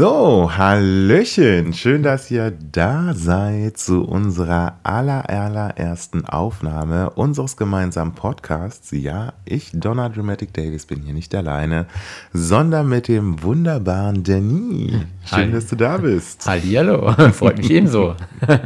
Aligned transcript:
So, 0.00 0.50
Hallöchen. 0.56 1.74
Schön, 1.74 2.02
dass 2.02 2.30
ihr 2.30 2.52
da 2.72 3.12
seid 3.12 3.76
zu 3.76 4.02
unserer 4.02 4.78
allerersten 4.82 6.24
Aufnahme 6.24 7.10
unseres 7.10 7.58
gemeinsamen 7.58 8.14
Podcasts. 8.14 8.92
Ja, 8.92 9.34
ich, 9.44 9.72
Donna 9.74 10.08
Dramatic 10.08 10.54
Davis, 10.54 10.86
bin 10.86 11.02
hier 11.02 11.12
nicht 11.12 11.34
alleine, 11.34 11.84
sondern 12.32 12.88
mit 12.88 13.08
dem 13.08 13.42
wunderbaren 13.42 14.24
Danny. 14.24 15.02
Schön, 15.26 15.38
Hi. 15.38 15.50
dass 15.50 15.66
du 15.66 15.76
da 15.76 15.98
bist. 15.98 16.46
Hallihallo, 16.46 17.12
freut 17.32 17.58
mich 17.58 17.70
ebenso. 17.70 18.16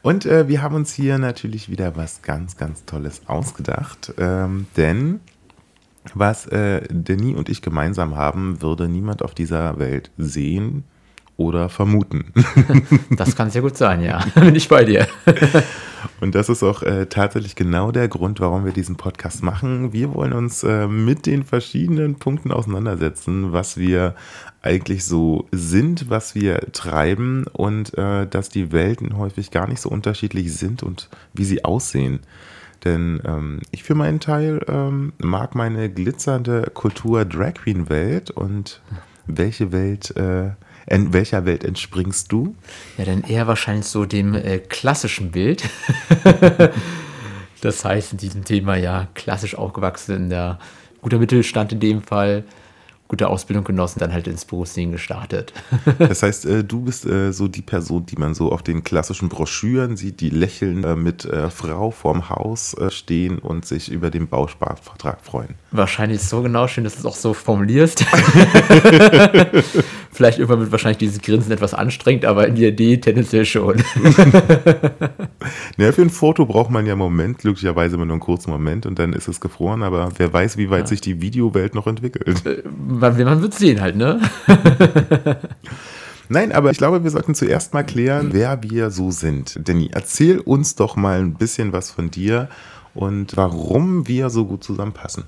Und 0.00 0.24
äh, 0.24 0.48
wir 0.48 0.62
haben 0.62 0.74
uns 0.74 0.94
hier 0.94 1.18
natürlich 1.18 1.68
wieder 1.68 1.96
was 1.96 2.22
ganz, 2.22 2.56
ganz 2.56 2.86
Tolles 2.86 3.20
ausgedacht, 3.26 4.14
ähm, 4.16 4.64
denn 4.74 5.20
was 6.14 6.46
äh, 6.46 6.82
Denis 6.90 7.36
und 7.36 7.48
ich 7.48 7.62
gemeinsam 7.62 8.16
haben, 8.16 8.60
würde 8.62 8.88
niemand 8.88 9.22
auf 9.22 9.34
dieser 9.34 9.78
Welt 9.78 10.10
sehen 10.18 10.84
oder 11.36 11.68
vermuten. 11.68 12.32
Das 13.10 13.36
kann 13.36 13.50
sehr 13.50 13.62
gut 13.62 13.76
sein, 13.76 14.02
ja. 14.02 14.24
Bin 14.34 14.54
ich 14.54 14.68
bei 14.68 14.84
dir. 14.84 15.06
Und 16.20 16.34
das 16.34 16.48
ist 16.48 16.62
auch 16.62 16.82
äh, 16.82 17.06
tatsächlich 17.06 17.54
genau 17.54 17.92
der 17.92 18.08
Grund, 18.08 18.40
warum 18.40 18.64
wir 18.64 18.72
diesen 18.72 18.96
Podcast 18.96 19.42
machen. 19.42 19.92
Wir 19.92 20.14
wollen 20.14 20.32
uns 20.32 20.64
äh, 20.64 20.88
mit 20.88 21.26
den 21.26 21.44
verschiedenen 21.44 22.16
Punkten 22.16 22.50
auseinandersetzen, 22.50 23.52
was 23.52 23.76
wir 23.76 24.14
eigentlich 24.62 25.04
so 25.04 25.46
sind, 25.52 26.10
was 26.10 26.34
wir 26.34 26.72
treiben 26.72 27.44
und 27.52 27.96
äh, 27.96 28.26
dass 28.26 28.48
die 28.48 28.72
Welten 28.72 29.16
häufig 29.16 29.50
gar 29.50 29.68
nicht 29.68 29.80
so 29.80 29.90
unterschiedlich 29.90 30.54
sind 30.54 30.82
und 30.82 31.08
wie 31.34 31.44
sie 31.44 31.64
aussehen. 31.64 32.20
Denn 32.84 33.22
ähm, 33.24 33.60
ich 33.70 33.82
für 33.82 33.94
meinen 33.94 34.20
Teil 34.20 34.60
ähm, 34.68 35.12
mag 35.18 35.54
meine 35.54 35.90
glitzernde 35.90 36.70
Kultur 36.74 37.24
Drag 37.24 37.54
Queen 37.54 37.88
Welt 37.88 38.30
und 38.30 38.80
welche 39.26 39.70
Welt, 39.72 40.16
äh, 40.16 40.50
in 40.86 41.12
welcher 41.12 41.44
Welt 41.44 41.64
entspringst 41.64 42.32
du? 42.32 42.56
Ja, 42.98 43.04
dann 43.04 43.22
eher 43.22 43.46
wahrscheinlich 43.46 43.86
so 43.86 44.04
dem 44.04 44.34
äh, 44.34 44.58
klassischen 44.58 45.30
Bild. 45.30 45.68
das 47.60 47.84
heißt 47.84 48.12
in 48.12 48.18
diesem 48.18 48.44
Thema 48.44 48.76
ja 48.76 49.06
klassisch 49.14 49.54
aufgewachsen 49.54 50.16
in 50.16 50.30
der 50.30 50.58
guter 51.00 51.18
Mittelstand 51.18 51.72
in 51.72 51.80
dem 51.80 52.02
Fall 52.02 52.44
gute 53.08 53.28
Ausbildung 53.28 53.64
genossen, 53.64 53.98
dann 53.98 54.12
halt 54.12 54.26
ins 54.26 54.44
Berufsleben 54.44 54.92
gestartet. 54.92 55.52
das 55.98 56.22
heißt, 56.22 56.46
äh, 56.46 56.64
du 56.64 56.80
bist 56.80 57.04
äh, 57.04 57.32
so 57.32 57.46
die 57.46 57.62
Person, 57.62 58.06
die 58.06 58.16
man 58.16 58.34
so 58.34 58.50
auf 58.50 58.62
den 58.62 58.84
klassischen 58.84 59.28
Broschüren 59.28 59.96
sieht, 59.96 60.20
die 60.20 60.30
lächeln 60.30 60.84
äh, 60.84 60.96
mit 60.96 61.28
Frau 61.50 61.90
vorm 61.90 62.28
Haus 62.30 62.76
stehen 62.88 63.38
und 63.38 63.64
sich 63.64 63.90
über 63.90 64.10
den 64.10 64.28
Bausparvertrag 64.28 65.24
freuen. 65.24 65.54
Wahrscheinlich 65.70 66.22
so 66.22 66.42
genau, 66.42 66.68
schön, 66.68 66.84
dass 66.84 66.94
du 66.94 67.00
es 67.00 67.06
auch 67.06 67.16
so 67.16 67.34
formulierst. 67.34 68.04
Vielleicht 70.12 70.38
irgendwann 70.38 70.60
wird 70.60 70.72
wahrscheinlich 70.72 70.98
dieses 70.98 71.20
Grinsen 71.22 71.52
etwas 71.52 71.74
anstrengend, 71.74 72.26
aber 72.26 72.46
in 72.46 72.54
der 72.54 72.68
Idee 72.68 72.98
tendenziell 72.98 73.46
schon. 73.46 73.76
naja, 75.76 75.92
für 75.92 76.02
ein 76.02 76.10
Foto 76.10 76.44
braucht 76.46 76.70
man 76.70 76.86
ja 76.86 76.92
einen 76.92 76.98
Moment, 76.98 77.38
glücklicherweise 77.38 77.96
immer 77.96 78.04
nur 78.04 78.14
einen 78.14 78.20
kurzen 78.20 78.50
Moment 78.50 78.84
und 78.86 78.98
dann 78.98 79.14
ist 79.14 79.28
es 79.28 79.40
gefroren, 79.40 79.82
aber 79.82 80.10
wer 80.18 80.32
weiß, 80.32 80.58
wie 80.58 80.70
weit 80.70 80.82
ja. 80.82 80.86
sich 80.88 81.00
die 81.00 81.20
Videowelt 81.22 81.74
noch 81.74 81.86
entwickelt 81.86 82.42
man, 82.74 83.24
man 83.24 83.42
wird 83.42 83.54
sehen 83.54 83.80
halt, 83.80 83.96
ne? 83.96 84.20
Nein, 86.28 86.52
aber 86.52 86.70
ich 86.70 86.78
glaube, 86.78 87.02
wir 87.02 87.10
sollten 87.10 87.34
zuerst 87.34 87.74
mal 87.74 87.82
klären, 87.82 88.30
wer 88.32 88.62
wir 88.62 88.90
so 88.90 89.10
sind. 89.10 89.58
Danny, 89.68 89.90
erzähl 89.92 90.38
uns 90.38 90.76
doch 90.76 90.96
mal 90.96 91.18
ein 91.18 91.34
bisschen 91.34 91.72
was 91.72 91.90
von 91.90 92.10
dir 92.10 92.48
und 92.94 93.36
warum 93.36 94.08
wir 94.08 94.30
so 94.30 94.46
gut 94.46 94.64
zusammenpassen. 94.64 95.24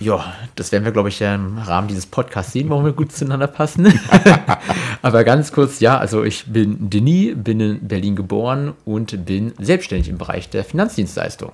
Ja, 0.00 0.32
das 0.54 0.70
werden 0.72 0.84
wir, 0.84 0.92
glaube 0.92 1.08
ich, 1.08 1.20
im 1.20 1.58
Rahmen 1.58 1.88
dieses 1.88 2.06
Podcasts 2.06 2.52
sehen, 2.52 2.70
warum 2.70 2.84
wir 2.84 2.92
gut 2.92 3.12
zueinander 3.12 3.48
passen. 3.48 3.86
Aber 5.02 5.24
ganz 5.24 5.52
kurz, 5.52 5.80
ja, 5.80 5.98
also 5.98 6.24
ich 6.24 6.46
bin 6.46 6.90
Denis, 6.90 7.34
bin 7.36 7.60
in 7.60 7.88
Berlin 7.88 8.14
geboren 8.14 8.74
und 8.84 9.24
bin 9.24 9.52
selbstständig 9.58 10.08
im 10.08 10.18
Bereich 10.18 10.50
der 10.50 10.64
Finanzdienstleistung. 10.64 11.52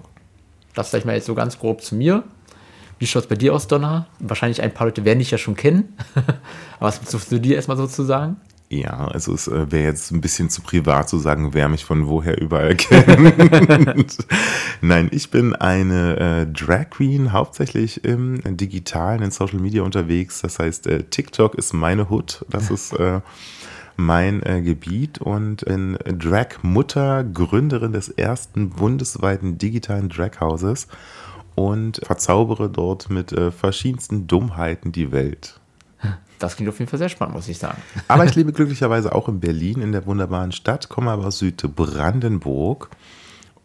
Das 0.75 0.91
sage 0.91 1.01
ich 1.01 1.05
mal 1.07 1.15
jetzt 1.15 1.27
so 1.27 1.35
ganz 1.35 1.59
grob 1.59 1.83
zu 1.83 1.95
mir. 1.95 2.25
Wie 2.99 3.07
schaut 3.07 3.25
es 3.25 3.29
bei 3.29 3.35
dir 3.35 3.55
aus, 3.55 3.67
Donner? 3.67 4.07
Wahrscheinlich 4.19 4.63
ein 4.63 4.73
paar 4.73 4.87
Leute 4.87 5.05
werden 5.05 5.19
dich 5.19 5.31
ja 5.31 5.39
schon 5.39 5.57
kennen. 5.57 5.97
Aber 6.79 6.89
was 6.89 7.01
willst 7.13 7.33
du 7.33 7.41
dir 7.41 7.57
erstmal 7.57 7.77
so 7.77 7.87
zu 7.87 8.03
sagen? 8.03 8.37
Ja, 8.83 9.07
also 9.07 9.33
es 9.35 9.47
äh, 9.47 9.71
wäre 9.71 9.85
jetzt 9.85 10.11
ein 10.11 10.21
bisschen 10.21 10.51
zu 10.51 10.61
privat 10.61 11.09
zu 11.09 11.19
sagen, 11.19 11.55
wer 11.55 11.69
mich 11.69 11.85
von 11.85 12.09
woher 12.09 12.41
überall 12.41 12.75
kennt. 12.77 14.19
Nein, 14.81 15.09
ich 15.13 15.31
bin 15.31 15.55
eine 15.55 16.17
äh, 16.17 16.47
Drag 16.47 16.91
Queen, 16.91 17.33
hauptsächlich 17.33 18.05
im 18.05 18.41
digitalen, 18.57 19.23
in 19.23 19.31
Social 19.31 19.61
Media 19.61 19.83
unterwegs. 19.85 20.43
Das 20.43 20.59
heißt, 20.59 20.89
äh, 20.89 21.05
TikTok 21.05 21.55
ist 21.55 21.73
meine 21.73 22.11
Hood. 22.11 22.45
Das 22.51 22.73
ist 22.73 22.95
äh, 22.95 23.21
mein 23.97 24.43
äh, 24.43 24.61
Gebiet 24.61 25.19
und 25.19 25.65
bin 25.65 25.97
Drag-Mutter, 26.05 27.23
Gründerin 27.23 27.93
des 27.93 28.09
ersten 28.09 28.71
bundesweiten 28.71 29.57
digitalen 29.57 30.09
Drag-Hauses 30.09 30.89
und 31.55 32.01
verzaubere 32.03 32.69
dort 32.69 33.09
mit 33.09 33.33
äh, 33.33 33.53
verschiedensten 33.53 34.27
Dummheiten 34.27 34.91
die 34.91 35.13
Welt. 35.13 35.61
Das 36.39 36.57
klingt 36.57 36.69
auf 36.69 36.79
jeden 36.79 36.91
Fall 36.91 36.99
sehr 36.99 37.09
spannend, 37.09 37.35
muss 37.35 37.49
ich 37.49 37.59
sagen. 37.59 37.81
Aber 38.09 38.25
ich 38.25 38.35
lebe 38.35 38.53
glücklicherweise 38.53 39.15
auch 39.15 39.29
in 39.29 39.41
Berlin, 39.41 39.81
in 39.81 39.93
der 39.93 40.07
wunderbaren 40.07 40.53
Stadt, 40.53 40.89
komme 40.89 41.11
aber 41.11 41.27
aus 41.27 41.39
Südbrandenburg 41.39 42.91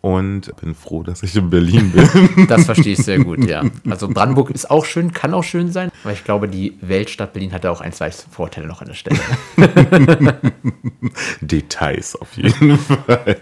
und 0.01 0.55
bin 0.61 0.75
froh, 0.75 1.03
dass 1.03 1.23
ich 1.23 1.35
in 1.35 1.49
Berlin 1.49 1.91
bin. 1.91 2.47
Das 2.47 2.65
verstehe 2.65 2.93
ich 2.93 2.99
sehr 2.99 3.19
gut, 3.19 3.43
ja. 3.45 3.63
Also 3.89 4.07
Brandenburg 4.07 4.49
ist 4.51 4.71
auch 4.71 4.85
schön, 4.85 5.11
kann 5.11 5.33
auch 5.33 5.43
schön 5.43 5.71
sein, 5.71 5.91
aber 6.03 6.13
ich 6.13 6.23
glaube, 6.23 6.47
die 6.47 6.77
Weltstadt 6.81 7.33
Berlin 7.33 7.51
hat 7.51 7.63
da 7.65 7.71
auch 7.71 7.81
ein, 7.81 7.91
zwei 7.91 8.11
Vorteile 8.11 8.67
noch 8.67 8.81
an 8.81 8.87
der 8.87 8.93
Stelle. 8.93 9.19
Details 11.41 12.15
auf 12.15 12.37
jeden 12.37 12.77
Fall. 12.77 13.37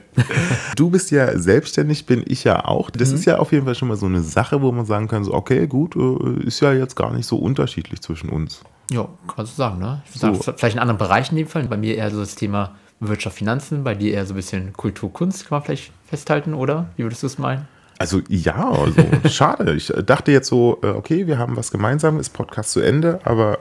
Du 0.75 0.89
bist 0.89 1.11
ja 1.11 1.37
selbstständig, 1.37 2.05
bin 2.05 2.23
ich 2.25 2.43
ja 2.43 2.65
auch. 2.65 2.89
Das 2.89 3.09
mhm. 3.09 3.15
ist 3.15 3.25
ja 3.25 3.37
auf 3.37 3.51
jeden 3.51 3.65
Fall 3.65 3.75
schon 3.75 3.87
mal 3.87 3.97
so 3.97 4.07
eine 4.07 4.21
Sache, 4.21 4.61
wo 4.61 4.71
man 4.71 4.85
sagen 4.85 5.07
kann, 5.07 5.23
so, 5.23 5.33
okay, 5.33 5.67
gut, 5.67 5.95
äh, 5.95 6.45
ist 6.45 6.59
ja 6.59 6.73
jetzt 6.73 6.95
gar 6.95 7.13
nicht 7.13 7.27
so 7.27 7.37
unterschiedlich 7.37 8.01
zwischen 8.01 8.29
uns. 8.29 8.61
Ja, 8.91 9.07
kannst 9.27 9.53
du 9.53 9.57
sagen, 9.57 9.79
ne? 9.79 10.01
Ich 10.05 10.21
würde 10.21 10.35
so. 10.35 10.41
sagen, 10.41 10.57
vielleicht 10.57 10.75
in 10.75 10.81
anderen 10.81 10.97
Bereichen 10.97 11.37
in 11.37 11.45
dem 11.45 11.49
Fall. 11.49 11.63
Bei 11.63 11.77
mir 11.77 11.95
eher 11.95 12.09
so 12.11 12.19
das 12.19 12.35
Thema 12.35 12.75
Wirtschaft, 12.99 13.37
Finanzen, 13.37 13.83
bei 13.83 13.95
dir 13.95 14.13
eher 14.13 14.25
so 14.25 14.33
ein 14.33 14.37
bisschen 14.37 14.73
Kultur, 14.73 15.11
Kunst, 15.11 15.47
kann 15.47 15.57
man 15.57 15.65
vielleicht 15.65 15.91
festhalten, 16.07 16.53
oder? 16.53 16.89
Wie 16.95 17.03
würdest 17.03 17.23
du 17.23 17.27
es 17.27 17.37
meinen? 17.37 17.67
Also 17.99 18.21
ja, 18.29 18.69
also 18.69 19.01
schade. 19.29 19.73
Ich 19.73 19.91
dachte 20.05 20.31
jetzt 20.31 20.47
so, 20.47 20.79
äh, 20.83 20.87
okay, 20.87 21.27
wir 21.27 21.37
haben 21.37 21.57
was 21.57 21.71
gemeinsam, 21.71 22.19
ist 22.19 22.29
Podcast 22.29 22.71
zu 22.71 22.79
Ende, 22.79 23.19
aber 23.23 23.59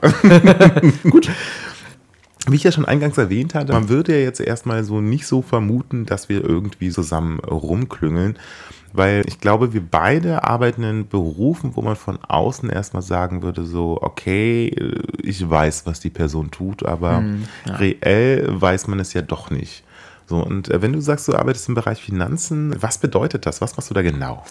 gut. 1.10 1.30
Wie 2.48 2.54
ich 2.54 2.62
ja 2.62 2.70
schon 2.70 2.84
eingangs 2.84 3.18
erwähnt 3.18 3.56
hatte, 3.56 3.72
man 3.72 3.88
würde 3.88 4.16
ja 4.16 4.22
jetzt 4.22 4.38
erstmal 4.38 4.84
so 4.84 5.00
nicht 5.00 5.26
so 5.26 5.42
vermuten, 5.42 6.06
dass 6.06 6.28
wir 6.28 6.44
irgendwie 6.44 6.90
zusammen 6.90 7.40
rumklüngeln 7.40 8.38
weil 8.96 9.24
ich 9.26 9.40
glaube, 9.40 9.72
wir 9.72 9.82
beide 9.82 10.44
arbeiten 10.44 10.82
in 10.82 11.08
Berufen, 11.08 11.76
wo 11.76 11.82
man 11.82 11.96
von 11.96 12.18
außen 12.22 12.70
erstmal 12.70 13.02
sagen 13.02 13.42
würde, 13.42 13.64
so, 13.64 13.98
okay, 14.00 14.74
ich 15.22 15.48
weiß, 15.48 15.86
was 15.86 16.00
die 16.00 16.10
Person 16.10 16.50
tut, 16.50 16.84
aber 16.84 17.18
hm, 17.18 17.44
ja. 17.66 17.76
reell 17.76 18.46
weiß 18.48 18.86
man 18.88 19.00
es 19.00 19.12
ja 19.12 19.22
doch 19.22 19.50
nicht. 19.50 19.84
So, 20.26 20.38
und 20.38 20.68
äh, 20.70 20.82
wenn 20.82 20.92
du 20.92 21.00
sagst, 21.00 21.28
du 21.28 21.34
arbeitest 21.34 21.68
im 21.68 21.74
Bereich 21.74 22.02
Finanzen, 22.02 22.74
was 22.80 22.98
bedeutet 22.98 23.46
das? 23.46 23.60
Was 23.60 23.76
machst 23.76 23.90
du 23.90 23.94
da 23.94 24.02
genau? 24.02 24.44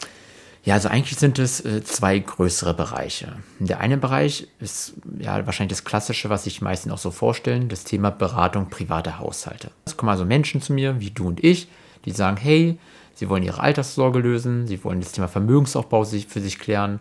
Ja, 0.66 0.74
also 0.74 0.90
eigentlich 0.90 1.20
sind 1.20 1.38
es 1.38 1.64
äh, 1.64 1.84
zwei 1.84 2.18
größere 2.18 2.74
Bereiche. 2.74 3.34
Der 3.60 3.82
eine 3.82 3.98
Bereich 3.98 4.48
ist 4.60 4.94
ja 5.20 5.46
wahrscheinlich 5.46 5.78
das 5.78 5.86
Klassische, 5.86 6.30
was 6.30 6.46
sich 6.46 6.62
meistens 6.62 6.92
auch 6.92 6.98
so 6.98 7.12
vorstellen, 7.12 7.70
das 7.70 7.84
Thema 7.84 8.10
Beratung 8.10 8.70
privater 8.70 9.20
Haushalte. 9.20 9.70
Es 9.86 9.96
kommen 9.96 10.10
also 10.10 10.26
Menschen 10.26 10.62
zu 10.62 10.74
mir, 10.74 11.00
wie 11.00 11.12
du 11.12 11.28
und 11.28 11.44
ich, 11.44 11.68
die 12.06 12.12
sagen, 12.12 12.38
hey, 12.38 12.80
Sie 13.16 13.30
wollen 13.30 13.44
ihre 13.44 13.62
Alterssorge 13.62 14.20
lösen, 14.20 14.68
sie 14.68 14.84
wollen 14.84 15.00
das 15.00 15.14
Thema 15.14 15.28
Vermögensaufbau 15.28 16.04
für 16.04 16.42
sich 16.42 16.60
klären. 16.60 17.00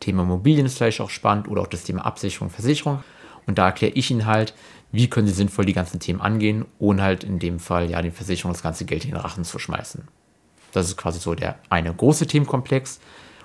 Thema 0.00 0.22
Immobilien 0.22 0.66
ist 0.66 0.78
vielleicht 0.78 1.00
auch 1.00 1.10
spannend 1.10 1.48
oder 1.48 1.62
auch 1.62 1.66
das 1.66 1.84
Thema 1.84 2.06
Absicherung, 2.06 2.50
Versicherung. 2.50 3.02
Und 3.46 3.58
da 3.58 3.66
erkläre 3.66 3.92
ich 3.94 4.10
Ihnen 4.10 4.26
halt, 4.26 4.54
wie 4.92 5.10
können 5.10 5.26
Sie 5.26 5.34
sinnvoll 5.34 5.64
die 5.64 5.72
ganzen 5.72 6.00
Themen 6.00 6.20
angehen, 6.20 6.64
ohne 6.78 7.02
halt 7.02 7.24
in 7.24 7.38
dem 7.38 7.58
Fall 7.58 7.90
ja 7.90 8.00
den 8.00 8.12
Versicherungen 8.12 8.54
das 8.54 8.62
ganze 8.62 8.84
Geld 8.84 9.04
in 9.04 9.10
den 9.10 9.20
Rachen 9.20 9.44
zu 9.44 9.58
schmeißen. 9.58 10.06
Das 10.72 10.86
ist 10.86 10.96
quasi 10.96 11.18
so 11.18 11.34
der 11.34 11.58
eine 11.68 11.92
große 11.92 12.26
Themenkomplex. 12.26 13.00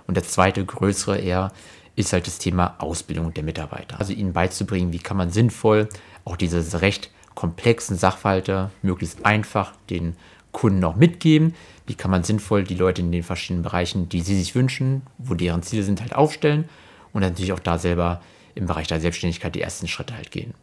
Und 0.07 0.15
der 0.15 0.23
zweite 0.23 0.63
größere 0.63 1.17
eher 1.17 1.51
ist 1.95 2.13
halt 2.13 2.27
das 2.27 2.37
Thema 2.37 2.75
Ausbildung 2.79 3.33
der 3.33 3.43
Mitarbeiter. 3.43 3.99
Also 3.99 4.13
ihnen 4.13 4.33
beizubringen, 4.33 4.93
wie 4.93 4.99
kann 4.99 5.17
man 5.17 5.29
sinnvoll 5.31 5.89
auch 6.25 6.35
diese 6.35 6.81
recht 6.81 7.09
komplexen 7.35 7.97
Sachverhalte 7.97 8.71
möglichst 8.81 9.25
einfach 9.25 9.73
den 9.89 10.15
Kunden 10.51 10.83
auch 10.83 10.95
mitgeben. 10.95 11.53
Wie 11.91 11.95
kann 11.95 12.09
man 12.09 12.23
sinnvoll 12.23 12.63
die 12.63 12.75
Leute 12.75 13.01
in 13.01 13.11
den 13.11 13.21
verschiedenen 13.21 13.63
Bereichen, 13.63 14.07
die 14.07 14.21
sie 14.21 14.39
sich 14.39 14.55
wünschen, 14.55 15.01
wo 15.17 15.33
deren 15.33 15.61
Ziele 15.61 15.83
sind, 15.83 15.99
halt 15.99 16.15
aufstellen 16.15 16.69
und 17.11 17.19
natürlich 17.19 17.51
auch 17.51 17.59
da 17.59 17.77
selber 17.77 18.21
im 18.55 18.65
Bereich 18.65 18.87
der 18.87 19.01
Selbstständigkeit 19.01 19.53
die 19.55 19.61
ersten 19.61 19.89
Schritte 19.89 20.15
halt 20.15 20.31
gehen. 20.31 20.53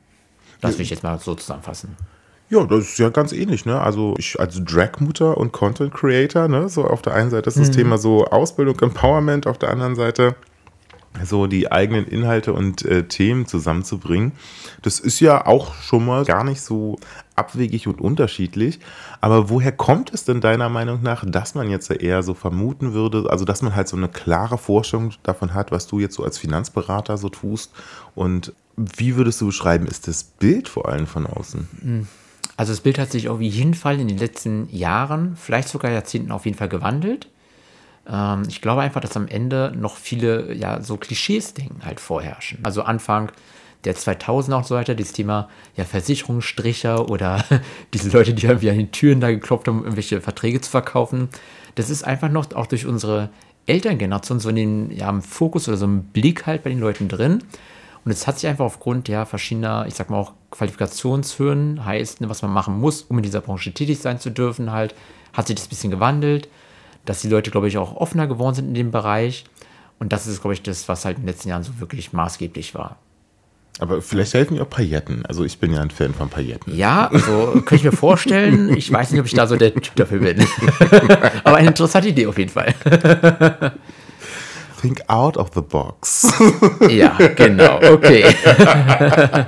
Das 0.63 0.79
will 0.79 0.85
ich 0.85 0.91
jetzt 0.91 1.03
mal 1.03 1.19
so 1.19 1.35
zusammenfassen. 1.35 1.97
Ja, 2.49 2.65
das 2.65 2.85
ist 2.85 2.99
ja 2.99 3.11
ganz 3.11 3.33
ähnlich, 3.33 3.67
ne? 3.67 3.79
Also 3.79 4.15
ich 4.17 4.41
als 4.41 4.59
Drag-Mutter 4.65 5.37
und 5.37 5.53
Content 5.53 5.93
Creator, 5.93 6.49
ne? 6.49 6.71
So 6.71 6.87
auf 6.87 7.03
der 7.03 7.13
einen 7.13 7.29
Seite 7.29 7.49
ist 7.49 7.59
das 7.59 7.69
mhm. 7.69 7.73
Thema 7.73 7.99
so 7.99 8.25
Ausbildung, 8.25 8.81
Empowerment, 8.81 9.47
auf 9.47 9.59
der 9.59 9.69
anderen 9.69 9.97
Seite 9.97 10.35
so 11.25 11.47
die 11.47 11.71
eigenen 11.71 12.07
Inhalte 12.07 12.53
und 12.53 12.85
äh, 12.85 13.05
Themen 13.05 13.47
zusammenzubringen. 13.47 14.33
Das 14.83 15.01
ist 15.01 15.21
ja 15.21 15.47
auch 15.47 15.75
schon 15.75 16.05
mal 16.07 16.25
gar 16.25 16.45
nicht 16.45 16.61
so 16.61 16.99
abwegig 17.37 17.87
und 17.87 18.01
unterschiedlich. 18.01 18.81
Aber 19.21 19.49
woher 19.49 19.73
kommt 19.73 20.13
es 20.13 20.25
denn 20.25 20.41
deiner 20.41 20.69
Meinung 20.69 21.03
nach, 21.03 21.25
dass 21.27 21.55
man 21.55 21.71
jetzt 21.71 21.91
eher 21.91 22.23
so 22.23 22.35
vermuten 22.35 22.93
würde, 22.93 23.27
also 23.31 23.45
dass 23.45 23.63
man 23.63 23.75
halt 23.75 23.89
so 23.89 23.97
eine 23.97 24.09
klare 24.09 24.59
Vorstellung 24.59 25.13
davon 25.23 25.55
hat, 25.55 25.71
was 25.71 25.87
du 25.87 26.01
jetzt 26.01 26.15
so 26.15 26.25
als 26.25 26.39
Finanzberater 26.39 27.17
so 27.17 27.29
tust? 27.29 27.73
Und 28.15 28.53
wie 28.77 29.17
würdest 29.17 29.41
du 29.41 29.47
beschreiben, 29.47 29.87
ist 29.87 30.09
das 30.09 30.25
Bild 30.25 30.69
vor 30.69 30.89
allem 30.89 31.07
von 31.07 31.27
außen? 31.27 31.69
Hm. 31.83 32.09
Also 32.57 32.73
das 32.73 32.81
Bild 32.81 32.99
hat 32.99 33.13
sich 33.13 33.29
auf 33.29 33.41
jeden 33.41 33.75
Fall 33.75 34.01
in 34.01 34.09
den 34.09 34.19
letzten 34.19 34.69
Jahren, 34.71 35.37
vielleicht 35.37 35.69
sogar 35.69 35.93
Jahrzehnten 35.93 36.33
auf 36.33 36.45
jeden 36.45 36.59
Fall 36.59 36.69
gewandelt. 36.69 37.29
Ähm, 38.09 38.43
ich 38.49 38.61
glaube 38.61 38.83
einfach, 38.83 39.01
dass 39.01 39.17
am 39.17 39.29
Ende 39.29 39.73
noch 39.77 39.97
viele 39.97 40.55
ja 40.55 40.83
so 40.83 40.97
Klischees-Denken 40.97 41.85
halt 41.85 42.01
vorherrschen. 42.01 42.59
Also 42.63 42.83
Anfang 42.83 43.31
der 43.85 43.95
2000er 43.95 44.57
und 44.57 44.67
so 44.67 44.75
weiter, 44.75 44.95
dieses 44.95 45.13
Thema 45.13 45.49
ja, 45.77 45.85
Versicherungsstricher 45.85 47.09
oder 47.09 47.45
diese 47.95 48.11
Leute, 48.11 48.35
die 48.35 48.47
irgendwie 48.47 48.71
an 48.71 48.77
den 48.77 48.91
Türen 48.91 49.21
da 49.21 49.31
geklopft 49.31 49.69
haben, 49.69 49.79
um 49.79 49.85
irgendwelche 49.85 50.21
Verträge 50.21 50.61
zu 50.61 50.71
verkaufen. 50.71 51.29
Das 51.77 51.91
ist 51.91 52.03
einfach 52.03 52.29
noch 52.29 52.53
auch 52.55 52.67
durch 52.67 52.87
unsere 52.87 53.31
Elterngeneration 53.67 54.41
so 54.41 54.49
in 54.49 54.57
den 54.57 54.91
ja, 54.91 55.09
im 55.11 55.23
Fokus 55.23 55.69
oder 55.69 55.77
so 55.77 55.85
im 55.85 56.05
Blick 56.05 56.47
halt 56.47 56.65
bei 56.65 56.71
den 56.71 56.81
Leuten 56.81 57.09
drin. 57.09 57.45
Und 58.05 58.13
es 58.13 58.27
hat 58.27 58.39
sich 58.39 58.49
einfach 58.49 58.65
aufgrund 58.65 59.09
ja 59.09 59.27
verschiedener, 59.27 59.85
ich 59.87 59.95
sag 59.95 60.09
mal 60.09 60.17
auch 60.17 60.33
Qualifikationshöhen, 60.51 61.85
heißt, 61.85 62.27
was 62.29 62.43
man 62.43 62.51
machen 62.51 62.81
muss, 62.81 63.03
um 63.03 63.19
in 63.19 63.23
dieser 63.23 63.43
Branche 63.43 63.73
tätig 63.73 63.99
sein 63.99 64.19
zu 64.19 64.31
dürfen, 64.31 64.73
halt, 64.73 64.95
hat 65.35 65.47
sich 65.47 65.57
das 65.57 65.67
ein 65.67 65.69
bisschen 65.69 65.91
gewandelt 65.91 66.49
dass 67.09 67.21
die 67.21 67.29
Leute, 67.29 67.51
glaube 67.51 67.69
ich, 67.69 67.79
auch 67.79 67.97
offener 67.97 68.27
geworden 68.27 68.55
sind 68.55 68.69
in 68.69 68.75
dem 68.75 68.91
Bereich. 68.91 69.45
Und 69.99 70.13
das 70.13 70.27
ist, 70.27 70.41
glaube 70.41 70.55
ich, 70.55 70.63
das, 70.63 70.89
was 70.89 71.05
halt 71.05 71.17
in 71.17 71.23
den 71.23 71.29
letzten 71.29 71.49
Jahren 71.49 71.63
so 71.63 71.81
wirklich 71.81 72.13
maßgeblich 72.13 72.75
war. 72.75 72.99
Aber 73.81 74.03
vielleicht 74.03 74.35
helfen 74.35 74.55
mir 74.55 74.63
auch 74.63 74.71
Pailletten. 74.71 75.25
Also 75.27 75.45
ich 75.45 75.59
bin 75.59 75.73
ja 75.73 75.81
ein 75.81 75.91
Fan 75.91 76.13
von 76.13 76.29
Pailletten. 76.29 76.77
Ja, 76.77 77.09
also 77.13 77.53
könnte 77.53 77.77
ich 77.77 77.85
mir 77.85 77.93
vorstellen. 77.93 78.77
Ich 78.77 78.93
weiß 78.93 79.13
nicht, 79.13 79.21
ob 79.21 79.27
ich 79.27 79.35
da 79.35 79.47
so 79.47 79.57
der 79.57 79.73
Typ 79.73 79.95
dafür 79.95 80.19
bin. 80.19 80.45
Aber 81.45 81.57
eine 81.57 81.69
interessante 81.69 82.09
Idee 82.09 82.27
auf 82.27 82.39
jeden 82.39 82.51
Fall. 82.51 82.75
Think 84.81 85.03
out 85.07 85.37
of 85.37 85.51
the 85.55 85.61
box. 85.61 86.33
ja, 86.89 87.17
genau. 87.37 87.81
Okay. 87.93 88.25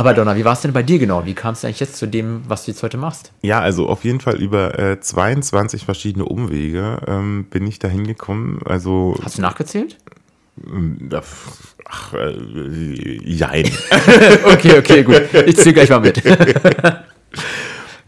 Aber 0.00 0.14
Donna, 0.14 0.34
wie 0.34 0.46
war 0.46 0.54
es 0.54 0.62
denn 0.62 0.72
bei 0.72 0.82
dir 0.82 0.98
genau? 0.98 1.26
Wie 1.26 1.34
kam 1.34 1.52
es 1.52 1.62
eigentlich 1.62 1.80
jetzt 1.80 1.96
zu 1.96 2.06
dem, 2.06 2.40
was 2.48 2.64
du 2.64 2.70
jetzt 2.70 2.82
heute 2.82 2.96
machst? 2.96 3.32
Ja, 3.42 3.60
also 3.60 3.86
auf 3.86 4.02
jeden 4.02 4.18
Fall 4.18 4.36
über 4.36 4.78
äh, 4.78 4.98
22 4.98 5.84
verschiedene 5.84 6.24
Umwege 6.24 7.02
ähm, 7.06 7.44
bin 7.50 7.66
ich 7.66 7.80
da 7.80 7.88
hingekommen. 7.88 8.60
Also, 8.64 9.14
Hast 9.22 9.36
du 9.36 9.42
nachgezählt? 9.42 9.98
Ähm, 10.66 11.10
ach, 11.84 12.14
äh, 12.14 12.32
jein. 13.24 13.70
okay, 14.50 14.78
okay, 14.78 15.02
gut. 15.02 15.20
Ich 15.44 15.58
zähle 15.58 15.74
gleich 15.74 15.90
mal 15.90 16.00
mit. 16.00 16.22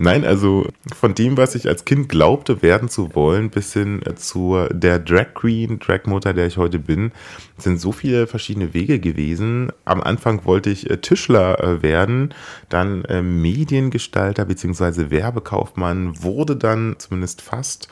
Nein, 0.02 0.24
also 0.24 0.66
von 0.92 1.14
dem, 1.14 1.36
was 1.36 1.54
ich 1.54 1.68
als 1.68 1.84
Kind 1.84 2.08
glaubte, 2.08 2.60
werden 2.60 2.88
zu 2.88 3.14
wollen, 3.14 3.50
bis 3.50 3.72
hin 3.72 4.00
zu 4.16 4.66
der 4.72 4.98
Drag 4.98 5.32
Queen, 5.32 5.78
Drag 5.78 6.06
Mutter, 6.06 6.34
der 6.34 6.48
ich 6.48 6.56
heute 6.56 6.80
bin, 6.80 7.12
sind 7.56 7.80
so 7.80 7.92
viele 7.92 8.26
verschiedene 8.26 8.74
Wege 8.74 8.98
gewesen. 8.98 9.70
Am 9.84 10.00
Anfang 10.00 10.44
wollte 10.44 10.70
ich 10.70 10.90
äh, 10.90 10.96
Tischler 10.96 11.62
äh, 11.62 11.82
werden, 11.84 12.34
dann 12.68 13.04
äh, 13.04 13.22
Mediengestalter 13.22 14.44
bzw. 14.44 15.10
Werbekaufmann, 15.10 16.20
wurde 16.20 16.56
dann 16.56 16.96
zumindest 16.98 17.40
fast 17.40 17.86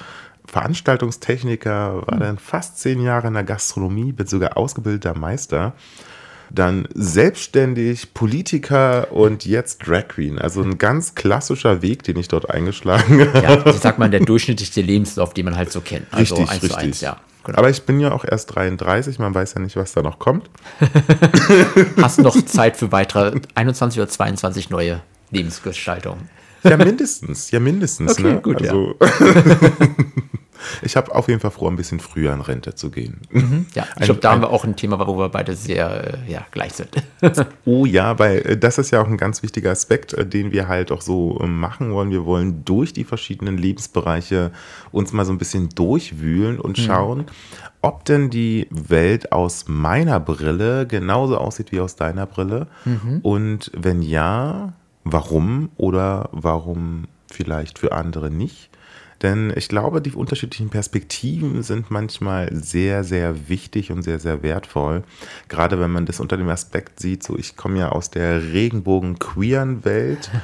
Veranstaltungstechniker, 0.46 2.08
war 2.08 2.14
hm. 2.14 2.20
dann 2.20 2.38
fast 2.38 2.80
zehn 2.80 3.00
Jahre 3.00 3.28
in 3.28 3.34
der 3.34 3.44
Gastronomie, 3.44 4.10
bin 4.10 4.26
sogar 4.26 4.56
ausgebildeter 4.56 5.16
Meister 5.16 5.74
dann 6.50 6.88
selbstständig, 6.94 8.14
Politiker 8.14 9.12
und 9.12 9.44
jetzt 9.44 9.86
Drag 9.86 10.08
Queen. 10.08 10.38
Also 10.38 10.62
ein 10.62 10.78
ganz 10.78 11.14
klassischer 11.14 11.82
Weg, 11.82 12.02
den 12.02 12.18
ich 12.18 12.28
dort 12.28 12.50
eingeschlagen 12.50 13.20
habe. 13.20 13.42
Ja, 13.42 13.66
ich 13.66 13.76
sag 13.76 13.98
mal, 13.98 14.10
der 14.10 14.20
durchschnittliche 14.20 14.80
Lebenslauf, 14.80 15.34
den 15.34 15.44
man 15.44 15.56
halt 15.56 15.72
so 15.72 15.80
kennt. 15.80 16.06
Also 16.10 16.34
richtig, 16.34 16.50
eins 16.50 16.62
richtig. 16.62 16.70
zu 16.70 16.78
eins, 16.78 17.00
ja. 17.00 17.20
Genau. 17.44 17.58
Aber 17.58 17.70
ich 17.70 17.82
bin 17.84 18.00
ja 18.00 18.12
auch 18.12 18.24
erst 18.24 18.54
33, 18.54 19.18
man 19.18 19.34
weiß 19.34 19.54
ja 19.54 19.60
nicht, 19.60 19.76
was 19.76 19.92
da 19.92 20.02
noch 20.02 20.18
kommt. 20.18 20.50
Hast 21.96 22.20
noch 22.20 22.36
Zeit 22.44 22.76
für 22.76 22.92
weitere 22.92 23.40
21 23.54 23.98
oder 23.98 24.08
22 24.08 24.68
neue 24.68 25.00
Lebensgestaltungen? 25.30 26.28
Ja, 26.62 26.76
mindestens. 26.76 27.50
Ja, 27.50 27.60
mindestens. 27.60 28.18
Okay, 28.18 28.34
ne? 28.34 28.40
gut, 28.42 28.60
also, 28.60 28.94
ja. 29.00 29.08
Ich 30.82 30.96
habe 30.96 31.14
auf 31.14 31.28
jeden 31.28 31.40
Fall 31.40 31.50
vor, 31.50 31.70
ein 31.70 31.76
bisschen 31.76 32.00
früher 32.00 32.32
in 32.32 32.40
Rente 32.40 32.74
zu 32.74 32.90
gehen. 32.90 33.20
Mhm, 33.30 33.66
ja, 33.74 33.84
ich 33.98 34.04
glaube, 34.04 34.20
da 34.20 34.32
haben 34.32 34.42
wir 34.42 34.50
auch 34.50 34.64
ein 34.64 34.76
Thema, 34.76 35.04
wo 35.06 35.18
wir 35.18 35.28
beide 35.28 35.54
sehr 35.54 36.14
äh, 36.14 36.32
ja, 36.32 36.46
gleich 36.50 36.72
sind. 36.74 36.90
oh 37.64 37.86
ja, 37.86 38.18
weil 38.18 38.38
äh, 38.38 38.56
das 38.56 38.78
ist 38.78 38.90
ja 38.90 39.00
auch 39.00 39.06
ein 39.06 39.16
ganz 39.16 39.42
wichtiger 39.42 39.70
Aspekt, 39.70 40.14
äh, 40.14 40.26
den 40.26 40.52
wir 40.52 40.68
halt 40.68 40.92
auch 40.92 41.02
so 41.02 41.38
machen 41.46 41.92
wollen. 41.92 42.10
Wir 42.10 42.24
wollen 42.24 42.64
durch 42.64 42.92
die 42.92 43.04
verschiedenen 43.04 43.58
Lebensbereiche 43.58 44.52
uns 44.92 45.12
mal 45.12 45.24
so 45.24 45.32
ein 45.32 45.38
bisschen 45.38 45.68
durchwühlen 45.70 46.60
und 46.60 46.78
mhm. 46.78 46.82
schauen, 46.82 47.18
mhm. 47.18 47.26
ob 47.82 48.04
denn 48.04 48.30
die 48.30 48.66
Welt 48.70 49.32
aus 49.32 49.64
meiner 49.68 50.20
Brille 50.20 50.86
genauso 50.86 51.38
aussieht 51.38 51.72
wie 51.72 51.80
aus 51.80 51.96
deiner 51.96 52.26
Brille. 52.26 52.66
Mhm. 52.84 53.20
Und 53.22 53.70
wenn 53.76 54.02
ja, 54.02 54.72
warum 55.04 55.70
oder 55.76 56.28
warum 56.32 57.04
vielleicht 57.30 57.78
für 57.78 57.92
andere 57.92 58.30
nicht? 58.30 58.70
Denn 59.22 59.52
ich 59.54 59.68
glaube, 59.68 60.00
die 60.00 60.12
unterschiedlichen 60.12 60.70
Perspektiven 60.70 61.62
sind 61.62 61.90
manchmal 61.90 62.48
sehr, 62.54 63.04
sehr 63.04 63.48
wichtig 63.48 63.92
und 63.92 64.02
sehr, 64.02 64.18
sehr 64.18 64.42
wertvoll. 64.42 65.02
Gerade 65.48 65.78
wenn 65.78 65.90
man 65.90 66.06
das 66.06 66.20
unter 66.20 66.36
dem 66.36 66.48
Aspekt 66.48 67.00
sieht, 67.00 67.22
so 67.22 67.36
ich 67.36 67.56
komme 67.56 67.78
ja 67.78 67.90
aus 67.90 68.10
der 68.10 68.52
regenbogen-queeren 68.52 69.84
Welt. 69.84 70.30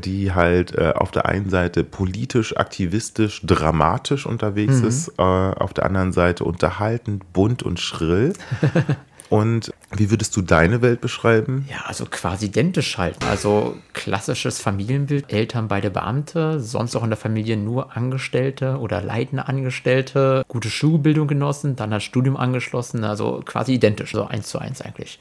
die 0.00 0.32
halt 0.32 0.74
äh, 0.74 0.92
auf 0.94 1.10
der 1.10 1.26
einen 1.26 1.50
Seite 1.50 1.84
politisch, 1.84 2.56
aktivistisch, 2.56 3.42
dramatisch 3.44 4.24
unterwegs 4.24 4.80
mhm. 4.80 4.88
ist, 4.88 5.08
äh, 5.18 5.22
auf 5.22 5.74
der 5.74 5.84
anderen 5.84 6.12
Seite 6.12 6.44
unterhaltend, 6.44 7.32
bunt 7.34 7.62
und 7.62 7.78
schrill. 7.78 8.32
Und 9.32 9.72
wie 9.90 10.10
würdest 10.10 10.36
du 10.36 10.42
deine 10.42 10.82
Welt 10.82 11.00
beschreiben? 11.00 11.66
Ja, 11.70 11.84
also 11.86 12.04
quasi 12.04 12.46
identisch 12.46 12.98
halten. 12.98 13.24
Also 13.30 13.78
klassisches 13.94 14.60
Familienbild, 14.60 15.32
Eltern 15.32 15.68
beide 15.68 15.88
Beamte, 15.90 16.60
sonst 16.60 16.94
auch 16.96 17.02
in 17.02 17.08
der 17.08 17.16
Familie 17.16 17.56
nur 17.56 17.96
Angestellte 17.96 18.76
oder 18.76 19.00
leitende 19.00 19.48
Angestellte, 19.48 20.44
gute 20.48 20.68
Schulbildung 20.68 21.28
genossen, 21.28 21.76
dann 21.76 21.90
das 21.90 22.04
Studium 22.04 22.36
angeschlossen, 22.36 23.04
also 23.04 23.40
quasi 23.42 23.72
identisch, 23.72 24.12
so 24.12 24.26
eins 24.26 24.48
zu 24.48 24.58
eins 24.58 24.82
eigentlich. 24.82 25.18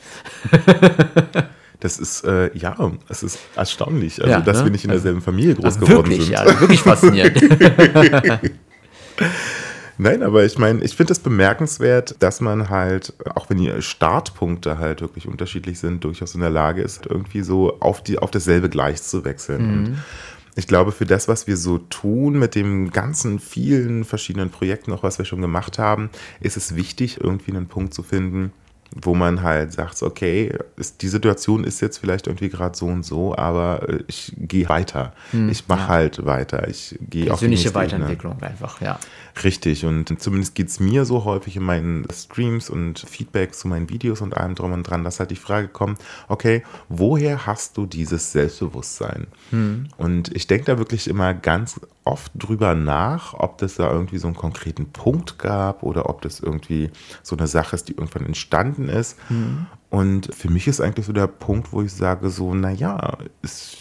Das 1.80 1.98
ist, 1.98 2.24
äh, 2.25 2.56
ja, 2.56 2.75
es 3.10 3.24
ist 3.24 3.39
erstaunlich, 3.56 4.22
also, 4.22 4.30
ja, 4.30 4.39
dass 4.39 4.60
ne? 4.60 4.65
wir 4.65 4.72
nicht 4.72 4.84
in 4.84 4.91
derselben 4.91 5.20
Familie 5.20 5.56
groß 5.56 5.65
also 5.65 5.80
geworden 5.80 6.12
wirklich, 6.12 6.27
sind. 6.27 6.34
Ja, 6.34 6.60
wirklich 6.60 6.80
faszinierend. 6.80 7.41
Nein, 10.03 10.24
aber 10.24 10.43
ich 10.43 10.58
meine, 10.58 10.84
ich 10.84 10.96
finde 10.96 11.13
es 11.13 11.20
bemerkenswert, 11.20 12.15
dass 12.24 12.41
man 12.41 12.70
halt, 12.70 13.13
auch 13.36 13.51
wenn 13.51 13.60
die 13.60 13.84
Startpunkte 13.84 14.79
halt 14.79 15.01
wirklich 15.01 15.27
unterschiedlich 15.27 15.77
sind, 15.77 16.03
durchaus 16.03 16.34
in 16.34 16.41
der 16.41 16.50
Lage 16.50 16.81
ist, 16.81 17.05
irgendwie 17.05 17.43
so 17.43 17.79
auf, 17.81 18.01
die, 18.01 18.17
auf 18.17 18.31
dasselbe 18.31 18.67
Gleich 18.67 19.03
zu 19.03 19.24
wechseln. 19.25 19.62
Mhm. 19.62 19.86
Und 19.86 19.98
ich 20.55 20.65
glaube, 20.65 20.91
für 20.91 21.05
das, 21.05 21.27
was 21.27 21.46
wir 21.46 21.55
so 21.55 21.77
tun, 21.77 22.39
mit 22.39 22.55
dem 22.55 22.89
ganzen 22.89 23.38
vielen 23.38 24.03
verschiedenen 24.03 24.50
Projekten, 24.50 24.91
auch 24.91 25.03
was 25.03 25.20
wir 25.20 25.25
schon 25.25 25.39
gemacht 25.39 25.77
haben, 25.77 26.10
ist 26.39 26.58
es 26.58 26.75
wichtig, 26.75 27.20
irgendwie 27.22 27.51
einen 27.51 27.67
Punkt 27.67 27.93
zu 27.93 28.01
finden, 28.01 28.53
wo 28.95 29.15
man 29.15 29.41
halt 29.41 29.71
sagt, 29.71 30.03
okay, 30.03 30.53
ist, 30.75 31.01
die 31.01 31.07
Situation 31.07 31.63
ist 31.63 31.79
jetzt 31.81 31.98
vielleicht 31.98 32.27
irgendwie 32.27 32.50
gerade 32.50 32.75
so 32.75 32.88
und 32.88 33.03
so, 33.03 33.36
aber 33.36 33.88
äh, 33.88 34.03
ich 34.07 34.33
gehe 34.38 34.67
weiter. 34.67 35.13
Hm, 35.31 35.50
ich 35.50 35.67
mache 35.67 35.81
ja. 35.81 35.88
halt 35.88 36.25
weiter. 36.25 36.67
Ich 36.67 36.98
gehe 37.10 37.31
auf 37.31 37.39
die 37.39 37.45
Persönliche 37.45 37.74
Weiterentwicklung 37.74 38.33
Ebene. 38.33 38.51
einfach, 38.51 38.81
ja. 38.81 39.00
Richtig, 39.43 39.86
und 39.86 40.21
zumindest 40.21 40.55
geht 40.55 40.67
es 40.67 40.79
mir 40.81 41.05
so 41.05 41.24
häufig 41.24 41.55
in 41.55 41.63
meinen 41.63 42.05
Streams 42.12 42.69
und 42.69 43.00
Feedbacks 43.00 43.60
zu 43.60 43.69
meinen 43.69 43.89
Videos 43.89 44.19
und 44.19 44.36
allem 44.36 44.55
drum 44.55 44.74
und 44.74 44.83
dran, 44.83 45.05
dass 45.05 45.19
halt 45.19 45.31
die 45.31 45.36
Frage 45.38 45.69
kommt, 45.69 46.01
okay, 46.27 46.63
woher 46.89 47.45
hast 47.45 47.77
du 47.77 47.86
dieses 47.86 48.33
Selbstbewusstsein? 48.33 49.27
Hm. 49.51 49.88
Und 49.98 50.36
ich 50.36 50.48
denke 50.48 50.65
da 50.65 50.77
wirklich 50.77 51.07
immer 51.07 51.33
ganz 51.33 51.79
oft 52.12 52.32
drüber 52.36 52.75
nach, 52.75 53.34
ob 53.34 53.58
das 53.58 53.75
da 53.75 53.89
irgendwie 53.89 54.18
so 54.18 54.27
einen 54.27 54.36
konkreten 54.36 54.91
Punkt 54.91 55.39
gab 55.39 55.82
oder 55.82 56.10
ob 56.10 56.22
das 56.22 56.39
irgendwie 56.39 56.91
so 57.24 57.38
eine 57.38 57.48
Sache 57.48 57.75
ist, 57.75 57.88
die 57.88 57.94
irgendwann 57.94 58.25
entstanden 58.25 58.89
ist. 58.89 59.18
Mhm. 59.30 59.68
Und 59.89 60.34
für 60.36 60.50
mich 60.50 60.68
ist 60.68 60.82
eigentlich 60.82 61.06
so 61.06 61.13
der 61.13 61.27
Punkt, 61.27 61.72
wo 61.72 61.82
ich 61.82 61.94
sage, 61.94 62.30
so, 62.30 62.53
naja, 62.53 63.18
ist 63.41 63.77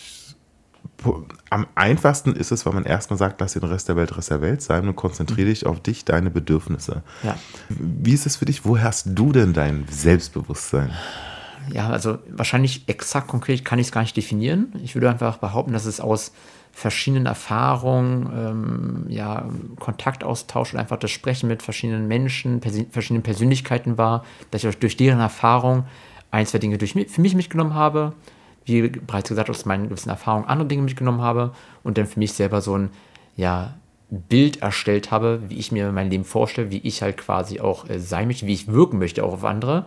am 1.49 1.67
einfachsten 1.75 2.35
ist 2.35 2.53
es, 2.53 2.67
wenn 2.67 2.75
man 2.75 2.85
erstmal 2.85 3.19
sagt, 3.19 3.41
lass 3.41 3.55
den 3.55 3.65
Rest 3.65 3.89
der 3.89 3.97
Welt 3.97 4.17
Rest 4.17 4.31
der 4.31 4.43
Welt 4.43 4.61
sein 4.61 4.87
und 4.87 4.97
konzentriere 4.97 5.49
dich 5.49 5.67
auf 5.67 5.81
dich, 5.81 6.05
deine 6.05 6.31
Bedürfnisse. 6.31 7.03
Ja. 7.23 7.37
Wie 7.69 8.13
ist 8.13 8.27
es 8.27 8.37
für 8.37 8.45
dich? 8.45 8.65
Wo 8.65 8.79
hast 8.79 9.07
du 9.07 9.33
denn 9.33 9.53
dein 9.53 9.87
Selbstbewusstsein? 9.91 10.91
Ja, 11.73 11.89
also 11.89 12.19
wahrscheinlich 12.29 12.85
exakt 12.87 13.29
konkret 13.29 13.65
kann 13.65 13.79
ich 13.79 13.89
es 13.89 13.93
gar 13.93 14.03
nicht 14.03 14.17
definieren. 14.17 14.73
Ich 14.83 14.95
würde 14.95 15.09
einfach 15.09 15.39
behaupten, 15.39 15.73
dass 15.73 15.87
es 15.87 16.01
aus 16.01 16.33
verschiedenen 16.73 17.27
Erfahrungen, 17.27 18.31
ähm, 18.35 19.05
ja, 19.09 19.49
Kontaktaustausch 19.79 20.73
und 20.73 20.81
einfach 20.81 20.99
das 20.99 21.11
Sprechen 21.11 21.49
mit 21.49 21.63
verschiedenen 21.63 22.09
Menschen, 22.09 22.61
pers 22.61 22.79
verschiedenen 22.91 23.23
Persönlichkeiten 23.23 23.99
war, 23.99 24.25
dass 24.51 24.65
ich 24.65 24.79
durch 24.79 24.97
deren 24.97 25.21
Erfahrung 25.21 25.85
ein, 26.31 26.47
zwei 26.47 26.59
Dinge 26.59 26.79
durch, 26.79 26.93
für 26.93 27.21
mich 27.21 27.35
mitgenommen 27.35 27.75
habe, 27.75 28.13
wie 28.65 28.89
bereits 28.89 29.29
gesagt, 29.29 29.51
aus 29.51 29.65
meinen 29.65 29.89
gewissen 29.89 30.11
Erfahrungen 30.11 30.47
andere 30.47 30.69
Dinge 30.69 30.83
mitgenommen 30.83 31.21
habe 31.21 31.53
und 31.83 31.99
dann 31.99 32.07
für 32.07 32.19
mich 32.19 32.33
selber 32.33 32.61
so 32.61 32.77
ein 32.77 32.91
ja, 33.37 33.75
Bild 34.11 34.63
erstellt 34.63 35.11
habe, 35.11 35.43
wie 35.49 35.59
ich 35.59 35.73
mir 35.73 35.93
mein 35.93 36.11
Leben 36.11 36.25
vorstelle, 36.25 36.71
wie 36.71 36.79
ich 36.79 37.03
halt 37.03 37.17
quasi 37.17 37.61
auch 37.61 37.89
äh, 37.89 37.99
sein 37.99 38.27
möchte, 38.27 38.47
wie 38.47 38.55
ich 38.55 38.69
wirken 38.69 38.99
möchte 38.99 39.25
auch 39.25 39.33
auf 39.33 39.45
andere. 39.45 39.87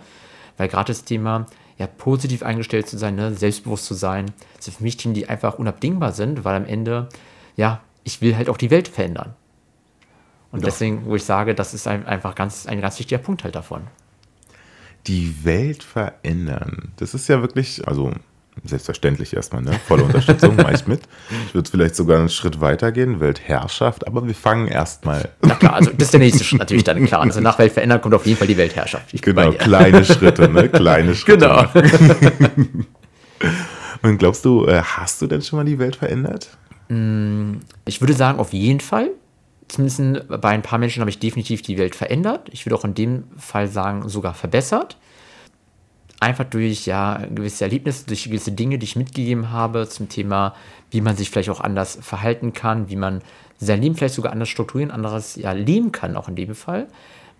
Weil 0.57 0.67
gerade 0.67 0.87
das 0.87 1.03
Thema, 1.03 1.45
ja, 1.77 1.87
positiv 1.87 2.43
eingestellt 2.43 2.87
zu 2.87 2.97
sein, 2.97 3.15
ne, 3.15 3.33
selbstbewusst 3.33 3.85
zu 3.85 3.93
sein, 3.93 4.31
sind 4.59 4.77
für 4.77 4.83
mich 4.83 4.97
Themen, 4.97 5.13
die 5.13 5.27
einfach 5.27 5.57
unabdingbar 5.57 6.11
sind, 6.11 6.45
weil 6.45 6.55
am 6.55 6.65
Ende, 6.65 7.09
ja, 7.55 7.81
ich 8.03 8.21
will 8.21 8.35
halt 8.35 8.49
auch 8.49 8.57
die 8.57 8.71
Welt 8.71 8.87
verändern. 8.87 9.33
Und 10.51 10.61
Doch. 10.61 10.69
deswegen, 10.69 11.05
wo 11.05 11.15
ich 11.15 11.23
sage, 11.23 11.55
das 11.55 11.73
ist 11.73 11.87
ein, 11.87 12.05
einfach 12.05 12.35
ganz, 12.35 12.67
ein 12.67 12.79
ganz 12.79 12.99
wichtiger 12.99 13.19
Punkt 13.19 13.43
halt 13.43 13.55
davon. 13.55 13.87
Die 15.07 15.43
Welt 15.43 15.83
verändern. 15.83 16.93
Das 16.97 17.13
ist 17.13 17.27
ja 17.27 17.41
wirklich, 17.41 17.87
also 17.87 18.13
Selbstverständlich 18.63 19.35
erstmal, 19.35 19.61
ne? 19.61 19.71
Volle 19.87 20.03
Unterstützung, 20.03 20.55
mache 20.55 20.73
ich 20.73 20.87
mit. 20.87 21.01
Ich 21.47 21.55
würde 21.55 21.69
vielleicht 21.69 21.95
sogar 21.95 22.19
einen 22.19 22.29
Schritt 22.29 22.61
weiter 22.61 22.91
gehen, 22.91 23.19
Weltherrschaft, 23.19 24.05
aber 24.07 24.25
wir 24.27 24.35
fangen 24.35 24.67
erstmal. 24.67 25.29
Na 25.41 25.55
klar, 25.55 25.73
also 25.73 25.91
das 25.91 26.07
ist 26.07 26.13
der 26.13 26.19
nächste 26.19 26.43
Schritt 26.43 26.59
natürlich 26.59 26.83
dann 26.83 27.03
klar. 27.05 27.21
Also 27.21 27.41
nach 27.41 27.57
Weltverändern 27.57 27.99
kommt 27.99 28.13
auf 28.13 28.25
jeden 28.25 28.37
Fall 28.37 28.47
die 28.47 28.57
Weltherrschaft. 28.57 29.13
Ich 29.13 29.21
genau, 29.21 29.51
kleine 29.51 30.05
Schritte, 30.05 30.49
ne? 30.49 30.69
Kleine 30.69 31.15
Schritte. 31.15 31.69
Genau. 31.73 31.87
Und 34.03 34.17
glaubst 34.17 34.45
du, 34.45 34.65
äh, 34.65 34.81
hast 34.81 35.21
du 35.21 35.27
denn 35.27 35.41
schon 35.41 35.57
mal 35.57 35.65
die 35.65 35.79
Welt 35.79 35.95
verändert? 35.95 36.49
Mm, 36.89 37.55
ich 37.85 38.01
würde 38.01 38.13
sagen, 38.13 38.39
auf 38.39 38.53
jeden 38.53 38.81
Fall. 38.81 39.09
Zumindest 39.67 40.27
bei 40.27 40.49
ein 40.49 40.61
paar 40.61 40.77
Menschen 40.77 40.99
habe 40.99 41.09
ich 41.09 41.19
definitiv 41.19 41.63
die 41.63 41.77
Welt 41.77 41.95
verändert. 41.95 42.49
Ich 42.51 42.65
würde 42.65 42.75
auch 42.75 42.85
in 42.85 42.93
dem 42.93 43.23
Fall 43.37 43.67
sagen, 43.67 44.07
sogar 44.09 44.33
verbessert 44.33 44.97
einfach 46.23 46.45
durch 46.45 46.85
ja 46.85 47.21
gewisse 47.33 47.65
Erlebnisse, 47.65 48.05
durch 48.05 48.25
gewisse 48.25 48.51
Dinge, 48.51 48.77
die 48.77 48.85
ich 48.85 48.95
mitgegeben 48.95 49.51
habe 49.51 49.87
zum 49.87 50.09
Thema, 50.09 50.55
wie 50.91 51.01
man 51.01 51.15
sich 51.15 51.29
vielleicht 51.29 51.49
auch 51.49 51.61
anders 51.61 51.97
verhalten 52.01 52.53
kann, 52.53 52.89
wie 52.89 52.95
man 52.95 53.21
sein 53.57 53.81
Leben 53.81 53.95
vielleicht 53.95 54.15
sogar 54.15 54.31
anders 54.31 54.49
strukturieren, 54.49 54.91
anderes 54.91 55.35
ja 55.35 55.51
leben 55.51 55.91
kann, 55.91 56.17
auch 56.17 56.27
in 56.27 56.35
dem 56.35 56.55
Fall. 56.55 56.87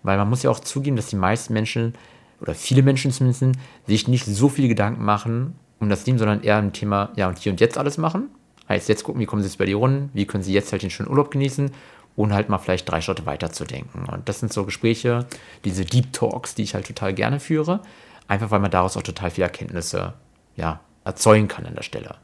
Weil 0.02 0.16
man 0.18 0.28
muss 0.28 0.42
ja 0.42 0.50
auch 0.50 0.60
zugeben, 0.60 0.96
dass 0.96 1.06
die 1.06 1.16
meisten 1.16 1.52
Menschen 1.52 1.94
oder 2.40 2.54
viele 2.54 2.82
Menschen 2.82 3.10
zumindest 3.10 3.58
sich 3.86 4.08
nicht 4.08 4.26
so 4.26 4.48
viele 4.48 4.68
Gedanken 4.68 5.04
machen 5.04 5.54
um 5.80 5.88
das 5.88 6.06
Leben, 6.06 6.18
sondern 6.18 6.42
eher 6.42 6.58
im 6.58 6.72
Thema, 6.72 7.10
ja, 7.16 7.28
und 7.28 7.38
hier 7.38 7.52
und 7.52 7.60
jetzt 7.60 7.78
alles 7.78 7.98
machen. 7.98 8.28
Heißt, 8.68 8.88
jetzt 8.88 9.04
gucken, 9.04 9.20
wie 9.20 9.26
kommen 9.26 9.42
sie 9.42 9.48
jetzt 9.48 9.58
bei 9.58 9.66
die 9.66 9.72
Runden, 9.72 10.10
wie 10.14 10.24
können 10.24 10.42
sie 10.42 10.52
jetzt 10.52 10.72
halt 10.72 10.82
den 10.82 10.90
schönen 10.90 11.10
Urlaub 11.10 11.30
genießen, 11.30 11.70
ohne 12.16 12.34
halt 12.34 12.48
mal 12.48 12.58
vielleicht 12.58 12.88
drei 12.88 13.00
Schritte 13.00 13.26
weiter 13.26 13.52
zu 13.52 13.64
denken. 13.64 14.06
Und 14.10 14.28
das 14.28 14.40
sind 14.40 14.52
so 14.52 14.64
Gespräche, 14.64 15.26
diese 15.64 15.84
Deep 15.84 16.12
Talks, 16.12 16.54
die 16.54 16.62
ich 16.62 16.74
halt 16.74 16.86
total 16.86 17.12
gerne 17.12 17.40
führe, 17.40 17.80
einfach 18.28 18.50
weil 18.50 18.60
man 18.60 18.70
daraus 18.70 18.96
auch 18.96 19.02
total 19.02 19.30
viele 19.30 19.46
Erkenntnisse 19.46 20.14
ja, 20.56 20.80
erzeugen 21.04 21.48
kann 21.48 21.66
an 21.66 21.74
der 21.74 21.82
Stelle. 21.82 22.16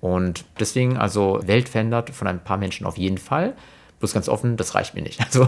Und 0.00 0.44
deswegen, 0.58 0.96
also 0.96 1.40
Welt 1.44 1.68
verändert 1.68 2.10
von 2.10 2.26
ein 2.26 2.42
paar 2.42 2.56
Menschen 2.56 2.86
auf 2.86 2.96
jeden 2.96 3.18
Fall. 3.18 3.54
Bloß 3.98 4.14
ganz 4.14 4.30
offen, 4.30 4.56
das 4.56 4.74
reicht 4.74 4.94
mir 4.94 5.02
nicht. 5.02 5.20
Also 5.26 5.46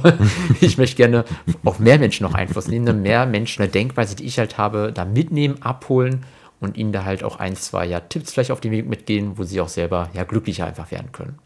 ich 0.60 0.76
möchte 0.76 0.96
gerne 0.96 1.24
auf 1.64 1.78
mehr 1.78 1.98
Menschen 1.98 2.24
noch 2.24 2.34
Einfluss 2.34 2.68
nehmen, 2.68 3.02
mehr 3.02 3.24
Menschen 3.26 3.62
eine 3.62 3.70
Denkweise, 3.70 4.14
die 4.14 4.24
ich 4.24 4.38
halt 4.38 4.58
habe, 4.58 4.92
da 4.94 5.04
mitnehmen, 5.04 5.62
abholen 5.62 6.24
und 6.60 6.76
ihnen 6.76 6.92
da 6.92 7.04
halt 7.04 7.24
auch 7.24 7.36
ein, 7.36 7.56
zwei 7.56 7.86
ja, 7.86 8.00
Tipps 8.00 8.32
vielleicht 8.32 8.50
auf 8.50 8.60
den 8.60 8.70
Weg 8.70 8.88
mitgehen, 8.88 9.38
wo 9.38 9.42
sie 9.42 9.60
auch 9.60 9.68
selber 9.68 10.10
ja 10.12 10.24
glücklicher 10.24 10.66
einfach 10.66 10.90
werden 10.90 11.10
können. 11.12 11.38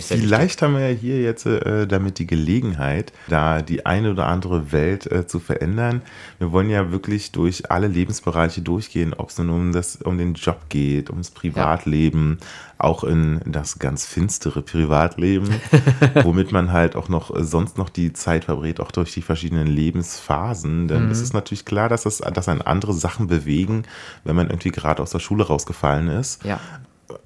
Sehr 0.00 0.18
Vielleicht 0.18 0.62
haben 0.62 0.74
wir 0.74 0.88
ja 0.88 0.96
hier 0.96 1.20
jetzt 1.20 1.44
äh, 1.44 1.86
damit 1.86 2.18
die 2.18 2.26
Gelegenheit, 2.26 3.12
da 3.28 3.60
die 3.60 3.84
eine 3.84 4.10
oder 4.12 4.26
andere 4.26 4.72
Welt 4.72 5.10
äh, 5.10 5.26
zu 5.26 5.38
verändern. 5.38 6.00
Wir 6.38 6.50
wollen 6.50 6.70
ja 6.70 6.90
wirklich 6.90 7.32
durch 7.32 7.70
alle 7.70 7.88
Lebensbereiche 7.88 8.62
durchgehen, 8.62 9.12
ob 9.12 9.28
es 9.28 9.38
nun 9.38 9.50
um, 9.50 9.72
das, 9.72 9.96
um 9.96 10.16
den 10.16 10.34
Job 10.34 10.70
geht, 10.70 11.10
ums 11.10 11.30
Privatleben, 11.30 12.38
ja. 12.40 12.46
auch 12.78 13.04
in 13.04 13.40
das 13.44 13.78
ganz 13.78 14.06
finstere 14.06 14.62
Privatleben, 14.62 15.50
womit 16.22 16.50
man 16.50 16.72
halt 16.72 16.96
auch 16.96 17.10
noch 17.10 17.34
äh, 17.34 17.44
sonst 17.44 17.76
noch 17.76 17.90
die 17.90 18.14
Zeit 18.14 18.46
verbringt, 18.46 18.80
auch 18.80 18.92
durch 18.92 19.12
die 19.12 19.22
verschiedenen 19.22 19.66
Lebensphasen. 19.66 20.88
Denn 20.88 21.06
mhm. 21.06 21.10
es 21.10 21.20
ist 21.20 21.34
natürlich 21.34 21.66
klar, 21.66 21.90
dass, 21.90 22.04
das, 22.04 22.18
dass 22.18 22.48
andere 22.48 22.94
Sachen 22.94 23.26
bewegen, 23.26 23.82
wenn 24.24 24.36
man 24.36 24.48
irgendwie 24.48 24.70
gerade 24.70 25.02
aus 25.02 25.10
der 25.10 25.18
Schule 25.18 25.44
rausgefallen 25.44 26.08
ist. 26.08 26.44
Ja 26.44 26.60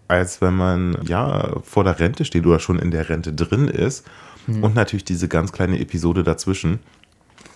als 0.08 0.40
wenn 0.40 0.56
man 0.56 0.98
ja 1.06 1.60
vor 1.62 1.84
der 1.84 2.00
Rente 2.00 2.24
steht 2.24 2.46
oder 2.46 2.58
schon 2.58 2.78
in 2.78 2.90
der 2.90 3.08
Rente 3.08 3.32
drin 3.32 3.68
ist. 3.68 4.06
Mhm. 4.46 4.64
Und 4.64 4.74
natürlich 4.74 5.04
diese 5.04 5.28
ganz 5.28 5.52
kleine 5.52 5.78
Episode 5.78 6.22
dazwischen. 6.22 6.80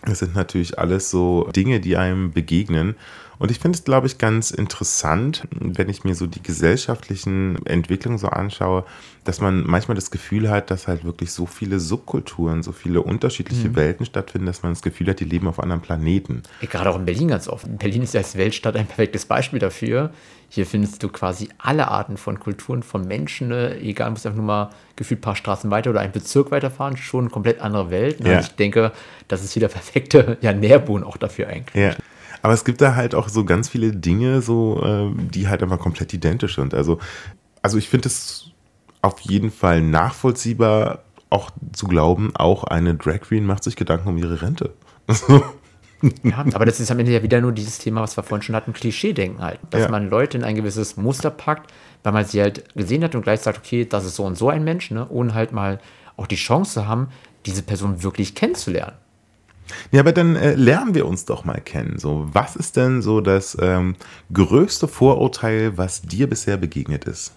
Das 0.05 0.19
sind 0.19 0.35
natürlich 0.35 0.79
alles 0.79 1.11
so 1.11 1.49
Dinge, 1.55 1.81
die 1.81 1.97
einem 1.97 2.33
begegnen. 2.33 2.97
Und 3.43 3.51
ich 3.51 3.59
finde 3.59 3.77
es, 3.77 3.83
glaube 3.83 4.07
ich, 4.07 4.19
ganz 4.19 4.53
interessant, 4.53 5.49
wenn 5.51 5.89
ich 5.89 6.05
mir 6.05 6.15
so 6.15 6.29
die 6.29 6.41
gesellschaftlichen 6.41 7.59
Entwicklungen 7.67 8.17
so 8.17 8.29
anschaue, 8.29 8.85
dass 9.25 9.41
man 9.41 9.65
manchmal 9.67 9.97
das 9.97 10.13
Gefühl 10.13 10.49
hat, 10.49 10.71
dass 10.71 10.87
halt 10.87 11.03
wirklich 11.03 11.33
so 11.33 11.47
viele 11.47 11.81
Subkulturen, 11.81 12.63
so 12.63 12.71
viele 12.71 13.03
unterschiedliche 13.03 13.71
mhm. 13.71 13.75
Welten 13.75 14.07
stattfinden, 14.07 14.47
dass 14.47 14.63
man 14.63 14.75
das 14.75 14.83
Gefühl 14.83 15.09
hat, 15.09 15.19
die 15.19 15.25
leben 15.25 15.49
auf 15.49 15.59
anderen 15.59 15.83
Planeten. 15.83 16.45
Gerade 16.61 16.91
auch 16.91 16.97
in 16.97 17.05
Berlin 17.05 17.27
ganz 17.27 17.49
oft. 17.49 17.67
Berlin 17.79 18.03
ist 18.03 18.15
ja 18.15 18.21
als 18.21 18.37
Weltstadt 18.37 18.77
ein 18.77 18.87
perfektes 18.87 19.27
Beispiel 19.27 19.59
dafür. 19.59 20.13
Hier 20.49 20.65
findest 20.65 21.03
du 21.03 21.09
quasi 21.09 21.49
alle 21.59 21.89
Arten 21.89 22.19
von 22.19 22.39
Kulturen, 22.39 22.85
von 22.85 23.09
Menschen, 23.09 23.49
ne? 23.49 23.77
egal, 23.81 24.07
du 24.07 24.13
musst 24.13 24.27
einfach 24.27 24.37
nur 24.37 24.47
mal 24.47 24.71
gefühlt 24.95 25.19
ein 25.19 25.23
paar 25.23 25.35
Straßen 25.35 25.69
weiter 25.69 25.91
oder 25.91 25.99
einen 25.99 26.13
Bezirk 26.13 26.53
weiterfahren, 26.53 26.97
schon 26.97 27.25
eine 27.25 27.31
komplett 27.31 27.61
andere 27.61 27.91
Welt. 27.91 28.21
Ne? 28.21 28.35
Ja. 28.35 28.41
ich 28.41 28.55
denke, 28.55 28.93
das 29.27 29.43
ist 29.43 29.53
hier 29.53 29.61
der 29.61 29.69
perfekte 29.69 30.39
ja, 30.43 30.53
Nährboden 30.53 31.03
auch 31.03 31.17
dafür 31.17 31.49
eigentlich. 31.49 31.83
Ja. 31.83 31.97
Aber 32.43 32.53
es 32.53 32.65
gibt 32.65 32.81
da 32.81 32.95
halt 32.95 33.15
auch 33.15 33.29
so 33.29 33.45
ganz 33.45 33.69
viele 33.69 33.93
Dinge, 33.93 34.43
so, 34.43 34.83
äh, 34.85 35.11
die 35.31 35.49
halt 35.49 35.63
einfach 35.63 35.79
komplett 35.79 36.13
identisch 36.13 36.57
sind. 36.57 36.75
Also, 36.75 36.99
also 37.63 37.79
ich 37.79 37.89
finde 37.89 38.09
es 38.09 38.51
auf 39.01 39.21
jeden 39.21 39.51
Fall 39.51 39.81
nachvollziehbar, 39.81 41.05
auch 41.31 41.51
zu 41.73 41.87
glauben, 41.87 42.33
auch 42.35 42.65
eine 42.65 42.95
Drag 42.95 43.21
Queen 43.21 43.47
macht 43.47 43.65
sich 43.65 43.77
Gedanken 43.77 44.09
um 44.09 44.19
ihre 44.19 44.43
Rente. 44.43 44.75
Ja, 46.25 46.45
aber 46.53 46.67
das 46.67 46.81
ist 46.81 46.91
am 46.91 46.99
Ende 46.99 47.13
ja 47.13 47.23
wieder 47.23 47.41
nur 47.41 47.53
dieses 47.53 47.79
Thema, 47.79 48.01
was 48.03 48.17
wir 48.17 48.25
vorhin 48.25 48.43
schon 48.43 48.57
hatten, 48.57 48.73
Klischee-Denken 48.73 49.41
halt. 49.41 49.61
Dass 49.71 49.83
ja. 49.83 49.89
man 49.89 50.11
Leute 50.11 50.37
in 50.37 50.43
ein 50.43 50.57
gewisses 50.57 50.97
Muster 50.97 51.31
packt, 51.31 51.73
weil 52.03 52.13
man 52.13 52.25
sie 52.25 52.41
halt 52.41 52.65
gesehen 52.75 53.05
hat 53.05 53.15
und 53.15 53.23
gleich 53.23 53.41
sagt, 53.41 53.59
okay, 53.59 53.85
das 53.85 54.05
ist 54.05 54.17
so 54.17 54.25
und 54.25 54.37
so 54.37 54.49
ein 54.49 54.65
Mensch, 54.65 54.91
ne? 54.91 55.07
ohne 55.09 55.35
halt 55.35 55.53
mal 55.53 55.79
auch 56.17 56.27
die 56.27 56.37
Chance 56.37 56.73
zu 56.75 56.89
haben, 56.89 57.09
diese 57.47 57.63
Person 57.63 58.03
wirklich 58.03 58.35
kennenzulernen. 58.35 58.97
Ja, 59.91 60.01
aber 60.01 60.13
dann 60.13 60.37
äh, 60.37 60.55
lernen 60.55 60.95
wir 60.95 61.07
uns 61.07 61.25
doch 61.25 61.45
mal 61.45 61.61
kennen. 61.61 61.99
So, 61.99 62.29
was 62.33 62.57
ist 62.57 62.77
denn 62.77 63.03
so 63.03 63.21
das 63.21 63.57
ähm, 63.61 63.97
größte 64.33 64.89
Vorurteil, 64.89 65.79
was 65.79 66.03
dir 66.03 66.29
bisher 66.29 66.57
begegnet 66.57 67.05
ist? 67.05 67.33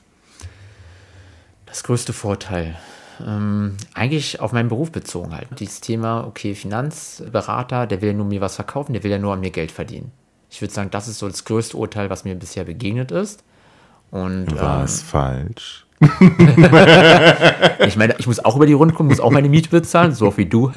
Das 1.65 1.83
größte 1.83 2.13
Vorteil. 2.13 2.77
Ähm, 3.25 3.77
eigentlich 3.93 4.39
auf 4.39 4.51
meinen 4.51 4.69
Beruf 4.69 4.91
bezogen 4.91 5.33
halt. 5.33 5.47
Dieses 5.59 5.81
Thema, 5.81 6.25
okay, 6.25 6.55
Finanzberater, 6.55 7.87
der 7.87 8.01
will 8.01 8.13
nur 8.13 8.25
mir 8.25 8.41
was 8.41 8.55
verkaufen, 8.55 8.93
der 8.93 9.03
will 9.03 9.11
ja 9.11 9.19
nur 9.19 9.33
an 9.33 9.39
mir 9.39 9.51
Geld 9.51 9.71
verdienen. 9.71 10.11
Ich 10.49 10.61
würde 10.61 10.73
sagen, 10.73 10.91
das 10.91 11.07
ist 11.07 11.19
so 11.19 11.27
das 11.27 11.45
größte 11.45 11.77
Urteil, 11.77 12.09
was 12.09 12.23
mir 12.23 12.35
bisher 12.35 12.63
begegnet 12.65 13.11
ist. 13.11 13.43
Und, 14.11 14.55
War 14.55 14.83
es 14.83 15.01
ähm, 15.01 15.07
falsch? 15.07 15.84
Ich 16.01 17.95
meine, 17.95 18.15
ich 18.17 18.27
muss 18.27 18.43
auch 18.43 18.55
über 18.57 18.65
die 18.65 18.73
Runde 18.73 18.93
kommen, 18.93 19.09
muss 19.09 19.21
auch 19.21 19.31
meine 19.31 19.47
Miete 19.47 19.69
bezahlen, 19.69 20.13
so 20.13 20.35
wie 20.37 20.45
du. 20.45 20.71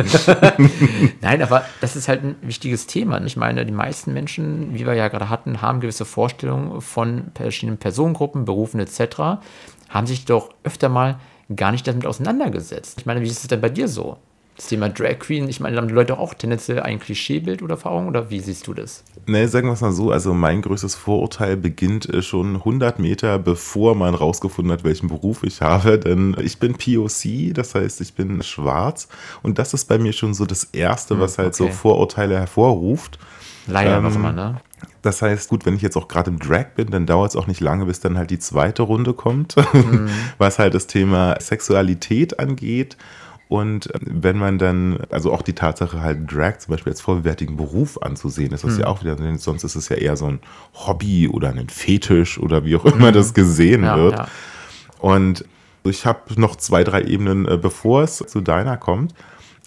Nein, 1.21 1.43
aber 1.43 1.65
das 1.81 1.97
ist 1.97 2.09
halt 2.09 2.23
ein 2.23 2.37
wichtiges 2.43 2.87
Thema. 2.87 3.21
Ich 3.25 3.37
meine, 3.37 3.67
die 3.67 3.73
meisten 3.73 4.13
Menschen, 4.13 4.75
wie 4.75 4.87
wir 4.87 4.95
ja 4.95 5.09
gerade 5.09 5.29
hatten, 5.29 5.61
haben 5.61 5.81
gewisse 5.81 6.05
Vorstellungen 6.05 6.81
von 6.81 7.33
verschiedenen 7.35 7.79
Personengruppen, 7.79 8.45
Berufen 8.45 8.79
etc., 8.81 9.41
haben 9.89 10.07
sich 10.07 10.25
doch 10.25 10.51
öfter 10.63 10.89
mal 10.89 11.19
gar 11.55 11.73
nicht 11.73 11.87
damit 11.87 12.07
auseinandergesetzt. 12.07 13.01
Ich 13.01 13.07
meine, 13.07 13.21
wie 13.21 13.27
ist 13.27 13.41
es 13.43 13.49
denn 13.49 13.61
bei 13.61 13.71
dir 13.71 13.89
so? 13.89 14.19
Das 14.59 14.67
Thema 14.67 14.89
Drag 14.89 15.21
Queen, 15.21 15.49
ich 15.49 15.61
meine, 15.61 15.77
haben 15.77 15.87
die 15.87 15.95
Leute 15.95 16.19
auch 16.19 16.35
tendenziell 16.35 16.81
ein 16.81 16.99
Klischeebild 16.99 17.63
oder 17.63 17.75
Erfahrung 17.75 18.09
oder 18.09 18.29
wie 18.29 18.41
siehst 18.41 18.67
du 18.67 18.75
das? 18.75 19.05
Ne, 19.27 19.47
sagen 19.47 19.69
wir 19.69 19.75
es 19.75 19.83
mal 19.83 19.93
so, 19.93 20.11
also 20.11 20.35
mein 20.35 20.63
größtes 20.63 20.97
Vorurteil 20.97 21.57
beginnt 21.57 22.13
äh, 22.13 22.23
schon 22.23 22.57
100 22.57 22.99
Meter, 22.99 23.39
bevor 23.39 23.95
man 23.95 24.17
rausgefunden 24.17 24.73
hat, 24.73 24.83
welchen 24.83 25.07
Beruf 25.07 25.45
ich 25.45 25.63
habe, 25.63 25.97
denn 26.01 26.37
ich 26.41 26.59
bin 26.59 26.75
POC, 26.75 27.55
das 27.55 27.77
heißt, 27.77 28.01
ich 28.01 28.15
bin 28.15 28.43
schwarz 28.43 29.07
und 29.45 29.61
das 29.61 29.75
ist 29.75 29.85
bei 29.85 29.97
mir 29.97 30.13
schon 30.13 30.35
so 30.35 30.45
das 30.45 30.65
Erste, 30.65 31.21
was 31.21 31.39
halt 31.39 31.55
okay. 31.55 31.69
so 31.69 31.69
Vorurteile 31.69 32.37
hervorruft. 32.37 33.21
Leider 33.69 33.99
ähm, 33.99 34.05
was 34.05 34.17
immer, 34.17 34.33
ne? 34.33 34.61
Das 35.03 35.23
heißt, 35.23 35.49
gut, 35.49 35.67
wenn 35.67 35.77
ich 35.77 35.83
jetzt 35.83 35.97
auch 35.97 36.09
gerade 36.09 36.31
im 36.31 36.41
Drag 36.41 36.75
bin, 36.75 36.91
dann 36.91 37.07
dauert 37.07 37.31
es 37.31 37.37
auch 37.37 37.47
nicht 37.47 37.61
lange, 37.61 37.87
bis 37.87 38.01
dann 38.01 38.19
halt 38.19 38.31
die 38.31 38.41
zweite 38.41 38.83
Runde 38.83 39.15
kommt, 39.15 39.55
mhm. 39.73 40.09
was 40.39 40.59
halt 40.59 40.75
das 40.75 40.89
Thema 40.89 41.37
Sexualität 41.41 42.41
angeht. 42.41 42.97
Und 43.49 43.89
ähm, 43.95 44.23
wenn 44.23 44.37
man 44.37 44.59
dann, 44.59 44.99
also 45.11 45.33
auch 45.33 45.43
die 45.43 45.55
Tatsache 45.55 46.01
halt 46.01 46.31
Drag 46.31 46.59
zum 46.59 46.73
Beispiel 46.73 46.93
als 46.93 47.01
vollwertigen 47.01 47.57
Beruf 47.57 48.01
anzusehen, 48.03 48.53
ist 48.53 48.65
das 48.65 48.75
mhm. 48.75 48.81
ja 48.81 48.87
auch 48.89 49.03
wieder, 49.03 49.17
sonst 49.39 49.65
ist 49.65 49.75
es 49.75 49.89
ja 49.89 49.97
eher 49.97 50.17
so 50.17 50.27
ein 50.27 50.41
Hobby 50.75 51.29
oder 51.29 51.49
ein 51.49 51.69
Fetisch 51.69 52.39
oder 52.39 52.65
wie 52.65 52.77
auch 52.77 52.85
immer 52.85 53.09
mhm. 53.09 53.15
das 53.15 53.35
gesehen 53.35 53.85
ja, 53.85 53.97
wird. 53.97 54.13
Ja. 54.15 54.29
Und 55.01 55.45
ich 55.85 56.05
habe 56.05 56.21
noch 56.41 56.57
zwei, 56.57 56.85
drei 56.85 57.03
Ebenen, 57.03 57.49
äh, 57.49 57.57
bevor 57.57 58.03
es 58.03 58.19
zu 58.19 58.41
deiner 58.41 58.77
kommt. 58.77 59.15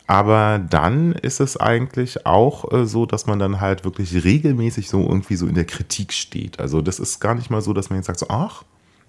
Aber 0.06 0.60
dann 0.60 1.14
ist 1.14 1.40
es 1.40 1.56
eigentlich 1.56 2.26
auch 2.26 2.72
äh, 2.72 2.86
so, 2.86 3.06
dass 3.06 3.28
man 3.28 3.40
dann 3.40 3.62
halt 3.62 3.86
wirklich 3.86 4.24
regelmäßig 4.24 4.90
so 4.90 5.02
irgendwie 5.02 5.38
so 5.38 5.48
in 5.48 5.56
der 5.56 5.66
Kritik 5.66 6.12
steht. 6.12 6.60
Also 6.60 6.82
das 6.82 7.00
ist 7.00 7.20
gar 7.20 7.34
nicht 7.34 7.50
mal 7.50 7.62
so, 7.62 7.72
dass 7.72 7.90
man 7.90 7.98
jetzt 7.98 8.08
sagt 8.08 8.20
so, 8.20 8.28
ach, 8.30 8.64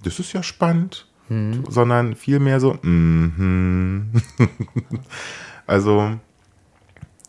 das 0.04 0.18
ist 0.18 0.32
ja 0.32 0.42
spannend 0.42 1.06
mhm. 1.28 1.64
sondern 1.68 2.14
vielmehr 2.14 2.60
so, 2.60 2.74
mm 2.82 3.32
-hmm. 3.38 4.48
also 5.66 6.18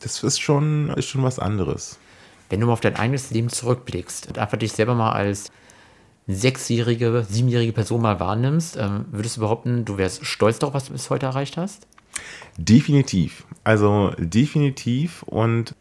das 0.02 0.24
ist 0.24 0.40
schon, 0.40 0.90
ist 0.90 1.08
schon 1.08 1.24
was 1.24 1.40
anderes. 1.40 1.98
Wenn 2.50 2.60
du 2.60 2.68
mal 2.68 2.74
auf 2.74 2.82
dein 2.82 2.96
eigenes 2.96 3.32
Leben 3.32 3.50
zurückblickst 3.50 4.28
und 4.28 4.38
einfach 4.38 4.58
dich 4.58 4.74
selber 4.74 4.96
mal 4.96 5.12
als 5.12 5.52
sechsjährige, 6.28 7.26
siebenjährige 7.28 7.74
Person 7.74 8.02
mal 8.02 8.20
wahrnimmst, 8.20 8.78
ähm, 8.78 9.06
würdest 9.12 9.38
du 9.38 9.42
behaupten, 9.42 9.86
du 9.86 9.98
wärst 9.98 10.26
stolz 10.26 10.60
darauf, 10.60 10.74
was 10.74 10.86
du 10.86 10.94
bis 10.94 11.10
heute 11.10 11.26
erreicht 11.26 11.58
hast? 11.58 11.88
Definitiv. 12.58 13.46
Also 13.64 14.14
definitiv. 14.18 15.24
Und 15.24 15.76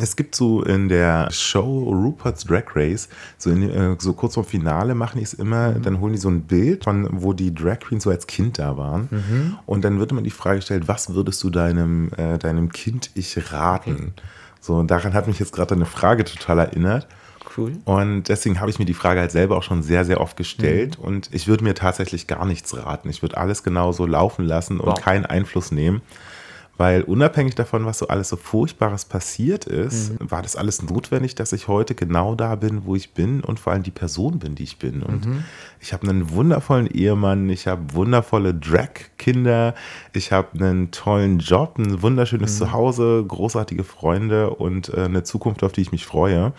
es 0.00 0.16
gibt 0.16 0.34
so 0.34 0.62
in 0.62 0.88
der 0.88 1.30
Show 1.30 1.84
Rupert's 1.90 2.44
Drag 2.44 2.64
Race, 2.74 3.08
so, 3.38 3.50
in, 3.50 3.68
äh, 3.68 3.96
so 3.98 4.12
kurz 4.12 4.34
vor 4.34 4.44
Finale 4.44 4.94
machen 4.94 5.18
die 5.18 5.24
es 5.24 5.34
immer, 5.34 5.72
mhm. 5.72 5.82
dann 5.82 6.00
holen 6.00 6.12
die 6.12 6.18
so 6.18 6.28
ein 6.28 6.42
Bild 6.42 6.84
von, 6.84 7.08
wo 7.12 7.32
die 7.32 7.54
Drag 7.54 7.80
Queens 7.80 8.04
so 8.04 8.10
als 8.10 8.26
Kind 8.26 8.58
da 8.58 8.76
waren. 8.76 9.08
Mhm. 9.10 9.58
Und 9.66 9.84
dann 9.84 9.98
wird 9.98 10.12
immer 10.12 10.22
die 10.22 10.30
Frage 10.30 10.56
gestellt, 10.56 10.88
was 10.88 11.14
würdest 11.14 11.42
du 11.42 11.50
deinem, 11.50 12.10
äh, 12.16 12.38
deinem 12.38 12.70
Kind 12.70 13.10
ich 13.14 13.52
raten? 13.52 14.14
So, 14.60 14.82
daran 14.82 15.14
hat 15.14 15.26
mich 15.26 15.38
jetzt 15.38 15.52
gerade 15.52 15.74
eine 15.74 15.86
Frage 15.86 16.24
total 16.24 16.58
erinnert. 16.58 17.06
Cool. 17.56 17.72
Und 17.84 18.24
deswegen 18.24 18.60
habe 18.60 18.70
ich 18.70 18.78
mir 18.78 18.84
die 18.84 18.94
Frage 18.94 19.20
halt 19.20 19.30
selber 19.30 19.56
auch 19.56 19.62
schon 19.62 19.82
sehr, 19.82 20.04
sehr 20.04 20.20
oft 20.20 20.36
gestellt. 20.36 20.98
Mhm. 20.98 21.04
Und 21.04 21.28
ich 21.32 21.46
würde 21.46 21.64
mir 21.64 21.74
tatsächlich 21.74 22.26
gar 22.26 22.44
nichts 22.44 22.76
raten. 22.76 23.08
Ich 23.08 23.22
würde 23.22 23.36
alles 23.36 23.62
genauso 23.62 24.06
laufen 24.06 24.44
lassen 24.44 24.80
und 24.80 24.88
wow. 24.88 25.00
keinen 25.00 25.24
Einfluss 25.24 25.70
nehmen. 25.70 26.02
Weil 26.78 27.02
unabhängig 27.02 27.54
davon, 27.54 27.86
was 27.86 27.98
so 27.98 28.08
alles 28.08 28.28
so 28.28 28.36
Furchtbares 28.36 29.06
passiert 29.06 29.64
ist, 29.64 30.20
mhm. 30.20 30.30
war 30.30 30.42
das 30.42 30.56
alles 30.56 30.82
notwendig, 30.82 31.34
dass 31.34 31.52
ich 31.52 31.68
heute 31.68 31.94
genau 31.94 32.34
da 32.34 32.54
bin, 32.54 32.84
wo 32.84 32.94
ich 32.94 33.14
bin 33.14 33.40
und 33.40 33.58
vor 33.58 33.72
allem 33.72 33.82
die 33.82 33.90
Person 33.90 34.38
bin, 34.38 34.54
die 34.54 34.64
ich 34.64 34.78
bin. 34.78 35.02
Und 35.02 35.24
mhm. 35.24 35.44
ich 35.80 35.94
habe 35.94 36.06
einen 36.08 36.30
wundervollen 36.30 36.86
Ehemann, 36.86 37.48
ich 37.48 37.66
habe 37.66 37.94
wundervolle 37.94 38.52
Drag-Kinder, 38.52 39.74
ich 40.12 40.32
habe 40.32 40.48
einen 40.58 40.90
tollen 40.90 41.38
Job, 41.38 41.78
ein 41.78 42.02
wunderschönes 42.02 42.54
mhm. 42.54 42.64
Zuhause, 42.64 43.24
großartige 43.26 43.84
Freunde 43.84 44.50
und 44.50 44.90
äh, 44.90 45.04
eine 45.04 45.22
Zukunft, 45.22 45.62
auf 45.64 45.72
die 45.72 45.80
ich 45.80 45.92
mich 45.92 46.04
freue. 46.04 46.52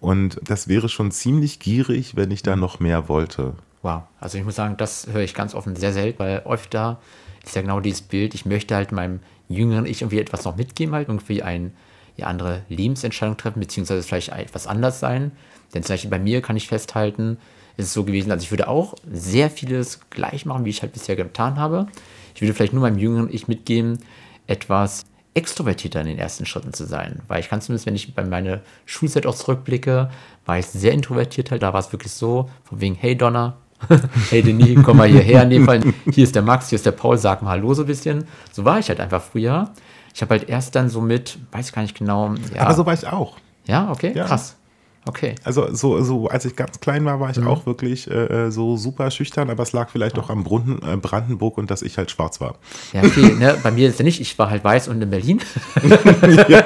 Und 0.00 0.38
das 0.44 0.68
wäre 0.68 0.90
schon 0.90 1.10
ziemlich 1.10 1.58
gierig, 1.58 2.16
wenn 2.16 2.30
ich 2.30 2.42
da 2.42 2.54
mhm. 2.54 2.60
noch 2.60 2.80
mehr 2.80 3.08
wollte. 3.08 3.54
Wow, 3.80 4.02
also 4.20 4.36
ich 4.36 4.44
muss 4.44 4.56
sagen, 4.56 4.76
das 4.76 5.06
höre 5.10 5.22
ich 5.22 5.34
ganz 5.34 5.54
offen 5.54 5.76
sehr 5.76 5.92
selten, 5.94 6.18
weil 6.18 6.42
öfter 6.46 6.98
ist 7.44 7.54
ja 7.54 7.62
genau 7.62 7.80
dieses 7.80 8.02
Bild, 8.02 8.34
ich 8.34 8.46
möchte 8.46 8.74
halt 8.74 8.92
meinem 8.92 9.20
jüngeren 9.48 9.86
Ich 9.86 10.02
irgendwie 10.02 10.20
etwas 10.20 10.44
noch 10.44 10.56
mitgeben, 10.56 10.94
halt 10.94 11.08
irgendwie 11.08 11.42
eine 11.42 11.70
ja, 12.16 12.26
andere 12.26 12.62
Lebensentscheidung 12.68 13.36
treffen, 13.36 13.60
beziehungsweise 13.60 14.02
vielleicht 14.02 14.30
etwas 14.30 14.66
anders 14.66 15.00
sein. 15.00 15.32
Denn 15.74 15.82
zum 15.82 15.94
Beispiel 15.94 16.10
bei 16.10 16.18
mir 16.18 16.42
kann 16.42 16.56
ich 16.56 16.68
festhalten, 16.68 17.38
ist 17.76 17.86
es 17.86 17.92
so 17.92 18.04
gewesen, 18.04 18.30
also 18.30 18.44
ich 18.44 18.52
würde 18.52 18.68
auch 18.68 18.94
sehr 19.10 19.50
vieles 19.50 20.00
gleich 20.10 20.46
machen, 20.46 20.64
wie 20.64 20.70
ich 20.70 20.82
halt 20.82 20.92
bisher 20.92 21.16
getan 21.16 21.56
habe. 21.56 21.88
Ich 22.34 22.40
würde 22.40 22.54
vielleicht 22.54 22.72
nur 22.72 22.82
meinem 22.82 22.98
jüngeren 22.98 23.32
Ich 23.32 23.48
mitgeben, 23.48 23.98
etwas 24.46 25.04
extrovertierter 25.34 26.00
in 26.00 26.06
den 26.06 26.18
ersten 26.18 26.46
Schritten 26.46 26.72
zu 26.72 26.84
sein. 26.84 27.20
Weil 27.26 27.40
ich 27.40 27.48
kann 27.48 27.60
zumindest, 27.60 27.86
wenn 27.86 27.96
ich 27.96 28.14
bei 28.14 28.24
meiner 28.24 28.60
Schulzeit 28.86 29.26
auch 29.26 29.34
zurückblicke, 29.34 30.10
war 30.46 30.58
ich 30.58 30.66
sehr 30.66 30.92
introvertiert 30.92 31.50
halt. 31.50 31.62
Da 31.62 31.72
war 31.72 31.80
es 31.80 31.92
wirklich 31.92 32.12
so, 32.12 32.48
von 32.62 32.80
wegen, 32.80 32.94
hey 32.94 33.16
Donner, 33.16 33.56
hey 34.30 34.42
Denis, 34.42 34.82
komm 34.82 34.98
mal 34.98 35.08
hierher. 35.08 35.42
In 35.42 35.50
dem 35.50 35.64
Fall, 35.64 35.80
hier 36.10 36.24
ist 36.24 36.34
der 36.34 36.42
Max, 36.42 36.68
hier 36.68 36.76
ist 36.76 36.86
der 36.86 36.92
Paul, 36.92 37.18
sag 37.18 37.42
mal 37.42 37.50
Hallo 37.50 37.74
so 37.74 37.82
ein 37.82 37.86
bisschen. 37.86 38.24
So 38.52 38.64
war 38.64 38.78
ich 38.78 38.88
halt 38.88 39.00
einfach 39.00 39.22
früher. 39.22 39.70
Ich 40.14 40.22
habe 40.22 40.34
halt 40.34 40.48
erst 40.48 40.74
dann 40.74 40.88
so 40.88 41.00
mit, 41.00 41.38
weiß 41.52 41.68
ich 41.68 41.72
gar 41.74 41.82
nicht 41.82 41.96
genau. 41.96 42.34
Ja. 42.54 42.62
Aber 42.62 42.74
so 42.74 42.86
war 42.86 42.94
ich 42.94 43.06
auch. 43.06 43.36
Ja, 43.66 43.90
okay, 43.90 44.12
ja. 44.14 44.24
krass. 44.24 44.56
Okay. 45.06 45.34
Also 45.44 45.74
so, 45.74 46.02
so 46.02 46.28
als 46.28 46.44
ich 46.44 46.56
ganz 46.56 46.80
klein 46.80 47.04
war, 47.04 47.20
war 47.20 47.30
ich 47.30 47.36
mhm. 47.38 47.48
auch 47.48 47.66
wirklich 47.66 48.10
äh, 48.10 48.46
äh 48.46 48.50
so 48.50 48.76
super 48.76 49.10
schüchtern, 49.10 49.50
aber 49.50 49.62
es 49.62 49.72
lag 49.72 49.90
vielleicht 49.90 50.18
auch 50.18 50.30
am 50.30 50.44
Brunnen, 50.44 50.80
äh, 50.82 50.96
Brandenburg 50.96 51.58
und 51.58 51.70
dass 51.70 51.82
ich 51.82 51.98
halt 51.98 52.10
schwarz 52.10 52.40
war. 52.40 52.56
Ja, 52.92 53.02
okay, 53.02 53.34
ne? 53.34 53.56
bei 53.62 53.70
mir 53.70 53.88
ist 53.88 53.98
ja 53.98 54.04
nicht, 54.04 54.20
ich 54.20 54.38
war 54.38 54.50
halt 54.50 54.64
weiß 54.64 54.88
und 54.88 55.02
in 55.02 55.10
Berlin. 55.10 55.40
ja. 56.48 56.64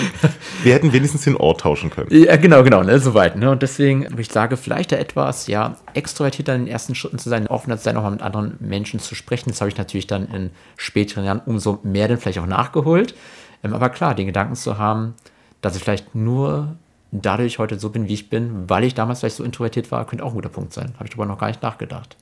Wir 0.62 0.74
hätten 0.74 0.92
wenigstens 0.92 1.22
den 1.22 1.36
Ort 1.36 1.60
tauschen 1.60 1.90
können. 1.90 2.08
Ja, 2.10 2.36
genau, 2.36 2.62
genau, 2.62 2.82
ne, 2.82 2.98
soweit. 2.98 3.36
Ne? 3.36 3.50
Und 3.50 3.62
deswegen 3.62 4.04
würde 4.04 4.22
ich 4.22 4.30
sagen, 4.30 4.56
vielleicht 4.56 4.92
da 4.92 4.96
etwas, 4.96 5.46
ja, 5.46 5.76
extrovertierter 5.94 6.54
in 6.54 6.62
den 6.62 6.68
ersten 6.68 6.94
Schritten 6.94 7.18
zu 7.18 7.28
sein, 7.28 7.46
offener 7.46 7.78
zu 7.78 7.84
sein, 7.84 7.96
auch 7.96 8.02
mal 8.02 8.10
mit 8.10 8.22
anderen 8.22 8.56
Menschen 8.60 9.00
zu 9.00 9.14
sprechen. 9.14 9.50
Das 9.50 9.60
habe 9.60 9.70
ich 9.70 9.76
natürlich 9.76 10.06
dann 10.06 10.26
in 10.28 10.50
späteren 10.76 11.24
Jahren 11.24 11.40
umso 11.46 11.78
mehr 11.82 12.08
dann 12.08 12.18
vielleicht 12.18 12.38
auch 12.38 12.46
nachgeholt. 12.46 13.14
Ähm, 13.62 13.74
aber 13.74 13.90
klar, 13.90 14.14
den 14.14 14.26
Gedanken 14.26 14.54
zu 14.54 14.78
haben, 14.78 15.14
dass 15.60 15.76
ich 15.76 15.82
vielleicht 15.82 16.14
nur 16.14 16.76
dadurch 17.12 17.58
heute 17.58 17.78
so 17.78 17.90
bin, 17.90 18.08
wie 18.08 18.14
ich 18.14 18.30
bin, 18.30 18.68
weil 18.68 18.84
ich 18.84 18.94
damals 18.94 19.20
vielleicht 19.20 19.36
so 19.36 19.44
introvertiert 19.44 19.90
war, 19.90 20.06
könnte 20.06 20.24
auch 20.24 20.30
ein 20.30 20.36
guter 20.36 20.48
Punkt 20.48 20.72
sein. 20.72 20.92
Habe 20.94 21.04
ich 21.04 21.10
darüber 21.10 21.26
noch 21.26 21.38
gar 21.38 21.48
nicht 21.48 21.62
nachgedacht. 21.62 22.16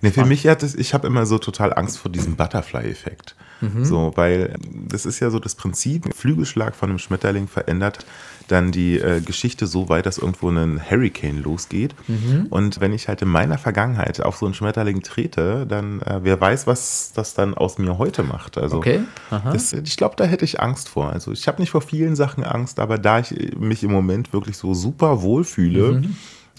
Nee, 0.00 0.10
für 0.10 0.24
mich 0.24 0.46
hat 0.46 0.62
es, 0.62 0.74
ich 0.74 0.94
habe 0.94 1.06
immer 1.06 1.26
so 1.26 1.38
total 1.38 1.72
Angst 1.74 1.98
vor 1.98 2.10
diesem 2.10 2.36
Butterfly-Effekt. 2.36 3.36
Mhm. 3.60 3.84
So, 3.84 4.12
weil 4.16 4.54
das 4.88 5.06
ist 5.06 5.20
ja 5.20 5.30
so 5.30 5.38
das 5.38 5.54
Prinzip, 5.54 6.14
Flügelschlag 6.14 6.74
von 6.74 6.90
einem 6.90 6.98
Schmetterling 6.98 7.48
verändert 7.48 8.04
dann 8.48 8.72
die 8.72 8.98
äh, 8.98 9.20
Geschichte 9.20 9.66
so 9.66 9.88
weit, 9.88 10.06
dass 10.06 10.18
irgendwo 10.18 10.48
ein 10.48 10.80
Hurricane 10.90 11.42
losgeht. 11.42 11.94
Mhm. 12.08 12.46
Und 12.50 12.80
wenn 12.80 12.92
ich 12.92 13.08
halt 13.08 13.22
in 13.22 13.28
meiner 13.28 13.58
Vergangenheit 13.58 14.20
auf 14.20 14.36
so 14.36 14.46
einen 14.46 14.54
Schmetterling 14.54 15.02
trete, 15.02 15.66
dann 15.66 16.00
äh, 16.02 16.20
wer 16.22 16.40
weiß, 16.40 16.66
was 16.66 17.12
das 17.14 17.34
dann 17.34 17.54
aus 17.54 17.78
mir 17.78 17.98
heute 17.98 18.22
macht. 18.22 18.58
Also 18.58 18.78
okay. 18.78 19.00
das, 19.30 19.72
ich 19.72 19.96
glaube, 19.96 20.16
da 20.16 20.24
hätte 20.24 20.44
ich 20.44 20.60
Angst 20.60 20.88
vor. 20.88 21.10
Also 21.10 21.32
ich 21.32 21.46
habe 21.48 21.60
nicht 21.60 21.70
vor 21.70 21.82
vielen 21.82 22.16
Sachen 22.16 22.44
Angst, 22.44 22.80
aber 22.80 22.98
da 22.98 23.20
ich 23.20 23.56
mich 23.56 23.82
im 23.82 23.92
Moment 23.92 24.32
wirklich 24.32 24.56
so 24.56 24.74
super 24.74 25.22
wohl 25.22 25.44
fühle, 25.44 25.92
mhm 25.92 26.16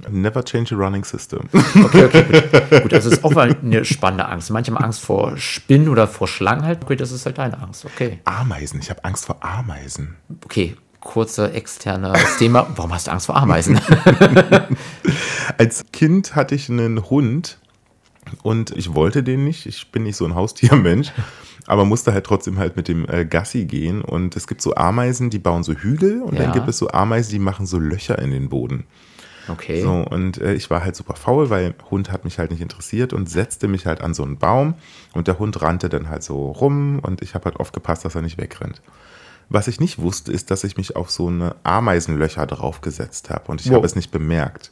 Never 0.07 0.43
change 0.43 0.73
a 0.73 0.77
running 0.77 1.03
system. 1.03 1.49
Okay, 1.51 2.05
okay, 2.05 2.23
gut. 2.23 2.81
gut, 2.83 2.93
also 2.93 3.09
ist 3.09 3.23
auch 3.23 3.33
mal 3.33 3.55
eine 3.61 3.83
spannende 3.83 4.27
Angst. 4.27 4.49
Manche 4.49 4.71
haben 4.71 4.81
Angst 4.81 5.01
vor 5.01 5.37
Spinnen 5.37 5.89
oder 5.89 6.07
vor 6.07 6.27
Schlangen 6.27 6.63
halt. 6.63 6.83
Okay, 6.83 6.95
das 6.95 7.11
ist 7.11 7.25
halt 7.25 7.37
deine 7.37 7.59
Angst. 7.59 7.85
Okay. 7.85 8.19
Ameisen. 8.23 8.79
Ich 8.79 8.89
habe 8.89 9.03
Angst 9.03 9.25
vor 9.25 9.43
Ameisen. 9.43 10.15
Okay, 10.45 10.77
kurzer 10.99 11.53
externes 11.53 12.37
Thema. 12.37 12.67
Warum 12.75 12.93
hast 12.93 13.07
du 13.07 13.11
Angst 13.11 13.25
vor 13.27 13.35
Ameisen? 13.35 13.79
Als 15.57 15.85
Kind 15.91 16.35
hatte 16.35 16.55
ich 16.55 16.69
einen 16.69 17.09
Hund 17.09 17.59
und 18.43 18.71
ich 18.71 18.93
wollte 18.93 19.23
den 19.23 19.43
nicht. 19.43 19.65
Ich 19.65 19.91
bin 19.91 20.03
nicht 20.03 20.17
so 20.17 20.25
ein 20.25 20.35
Haustiermensch 20.35 21.11
aber 21.69 21.85
musste 21.85 22.13
halt 22.13 22.25
trotzdem 22.25 22.57
halt 22.57 22.75
mit 22.75 22.87
dem 22.87 23.07
äh, 23.07 23.25
Gassi 23.25 23.65
gehen. 23.65 24.01
Und 24.01 24.35
es 24.35 24.47
gibt 24.47 24.59
so 24.59 24.73
Ameisen, 24.73 25.29
die 25.29 25.37
bauen 25.37 25.61
so 25.61 25.73
Hügel 25.73 26.23
und 26.23 26.33
ja. 26.33 26.43
dann 26.43 26.51
gibt 26.51 26.67
es 26.67 26.79
so 26.79 26.89
Ameisen, 26.89 27.31
die 27.31 27.39
machen 27.39 27.67
so 27.67 27.77
Löcher 27.77 28.17
in 28.17 28.31
den 28.31 28.49
Boden. 28.49 28.85
Okay. 29.47 29.83
So, 29.83 29.91
und 29.91 30.41
äh, 30.41 30.55
ich 30.55 30.71
war 30.71 30.83
halt 30.83 30.95
super 30.95 31.15
faul, 31.15 31.51
weil 31.51 31.75
Hund 31.91 32.11
hat 32.11 32.23
mich 32.23 32.39
halt 32.39 32.49
nicht 32.49 32.61
interessiert 32.61 33.13
und 33.13 33.29
setzte 33.29 33.67
mich 33.67 33.85
halt 33.85 34.01
an 34.01 34.15
so 34.15 34.23
einen 34.23 34.37
Baum 34.37 34.73
und 35.13 35.27
der 35.27 35.37
Hund 35.37 35.61
rannte 35.61 35.89
dann 35.89 36.09
halt 36.09 36.23
so 36.23 36.49
rum 36.51 36.99
und 37.03 37.21
ich 37.21 37.35
habe 37.35 37.45
halt 37.45 37.57
aufgepasst, 37.57 38.03
dass 38.03 38.15
er 38.15 38.23
nicht 38.23 38.39
wegrennt. 38.39 38.81
Was 39.49 39.67
ich 39.67 39.79
nicht 39.79 39.99
wusste, 39.99 40.31
ist, 40.31 40.51
dass 40.51 40.63
ich 40.63 40.77
mich 40.77 40.95
auf 40.95 41.09
so 41.09 41.27
eine 41.27 41.55
Ameisenlöcher 41.63 42.45
draufgesetzt 42.45 43.29
habe 43.29 43.51
und 43.51 43.61
ich 43.61 43.67
wow. 43.67 43.77
habe 43.77 43.85
es 43.85 43.95
nicht 43.95 44.11
bemerkt. 44.11 44.71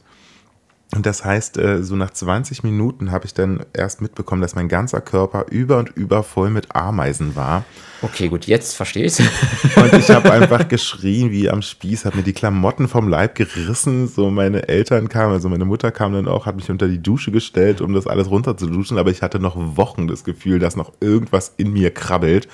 Und 0.94 1.04
das 1.04 1.22
heißt, 1.22 1.58
äh, 1.58 1.82
so 1.82 1.96
nach 1.96 2.10
20 2.10 2.62
Minuten 2.62 3.10
habe 3.12 3.26
ich 3.26 3.34
dann 3.34 3.66
erst 3.74 4.00
mitbekommen, 4.00 4.40
dass 4.40 4.54
mein 4.54 4.68
ganzer 4.68 5.02
Körper 5.02 5.44
über 5.50 5.76
und 5.78 5.90
über 5.90 6.22
voll 6.22 6.48
mit 6.48 6.74
Ameisen 6.74 7.36
war. 7.36 7.64
Okay, 8.00 8.28
gut, 8.28 8.46
jetzt 8.46 8.74
verstehe 8.74 9.04
ich 9.04 9.18
Und 9.76 9.92
ich 9.92 10.08
habe 10.08 10.32
einfach 10.32 10.66
geschrien 10.68 11.30
wie 11.30 11.50
am 11.50 11.60
Spieß, 11.60 12.06
habe 12.06 12.16
mir 12.16 12.22
die 12.22 12.32
Klamotten 12.32 12.88
vom 12.88 13.08
Leib 13.08 13.34
gerissen. 13.34 14.08
So 14.08 14.30
meine 14.30 14.68
Eltern 14.68 15.10
kamen, 15.10 15.34
also 15.34 15.50
meine 15.50 15.66
Mutter 15.66 15.90
kam 15.90 16.14
dann 16.14 16.26
auch, 16.26 16.46
hat 16.46 16.56
mich 16.56 16.70
unter 16.70 16.88
die 16.88 17.02
Dusche 17.02 17.32
gestellt, 17.32 17.82
um 17.82 17.92
das 17.92 18.06
alles 18.06 18.30
runterzuduschen. 18.30 18.96
Aber 18.96 19.10
ich 19.10 19.20
hatte 19.20 19.40
noch 19.40 19.56
Wochen 19.76 20.08
das 20.08 20.24
Gefühl, 20.24 20.58
dass 20.58 20.74
noch 20.74 20.92
irgendwas 21.00 21.52
in 21.58 21.70
mir 21.70 21.92
krabbelt. 21.92 22.48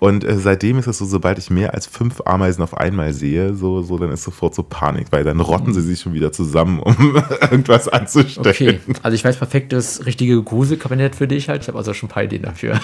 Und 0.00 0.24
äh, 0.24 0.38
seitdem 0.38 0.78
ist 0.78 0.86
es 0.86 0.96
so, 0.96 1.04
sobald 1.04 1.38
ich 1.38 1.50
mehr 1.50 1.74
als 1.74 1.86
fünf 1.86 2.22
Ameisen 2.24 2.64
auf 2.64 2.74
einmal 2.74 3.12
sehe, 3.12 3.54
so, 3.54 3.82
so 3.82 3.98
dann 3.98 4.10
ist 4.10 4.22
sofort 4.22 4.54
so 4.54 4.62
Panik, 4.62 5.08
weil 5.10 5.24
dann 5.24 5.40
rotten 5.40 5.74
sie 5.74 5.82
sich 5.82 6.00
schon 6.00 6.14
wieder 6.14 6.32
zusammen, 6.32 6.80
um 6.80 6.94
irgendwas 7.42 7.86
anzustellen. 7.86 8.46
Okay, 8.46 8.80
also 9.02 9.14
ich 9.14 9.22
weiß 9.22 9.36
perfektes 9.36 10.06
richtige 10.06 10.42
Gruselkabinett 10.42 11.14
für 11.14 11.28
dich 11.28 11.50
halt. 11.50 11.60
Ich 11.60 11.68
habe 11.68 11.76
also 11.76 11.92
schon 11.92 12.08
ein 12.08 12.12
paar 12.12 12.24
Ideen 12.24 12.44
dafür. 12.44 12.80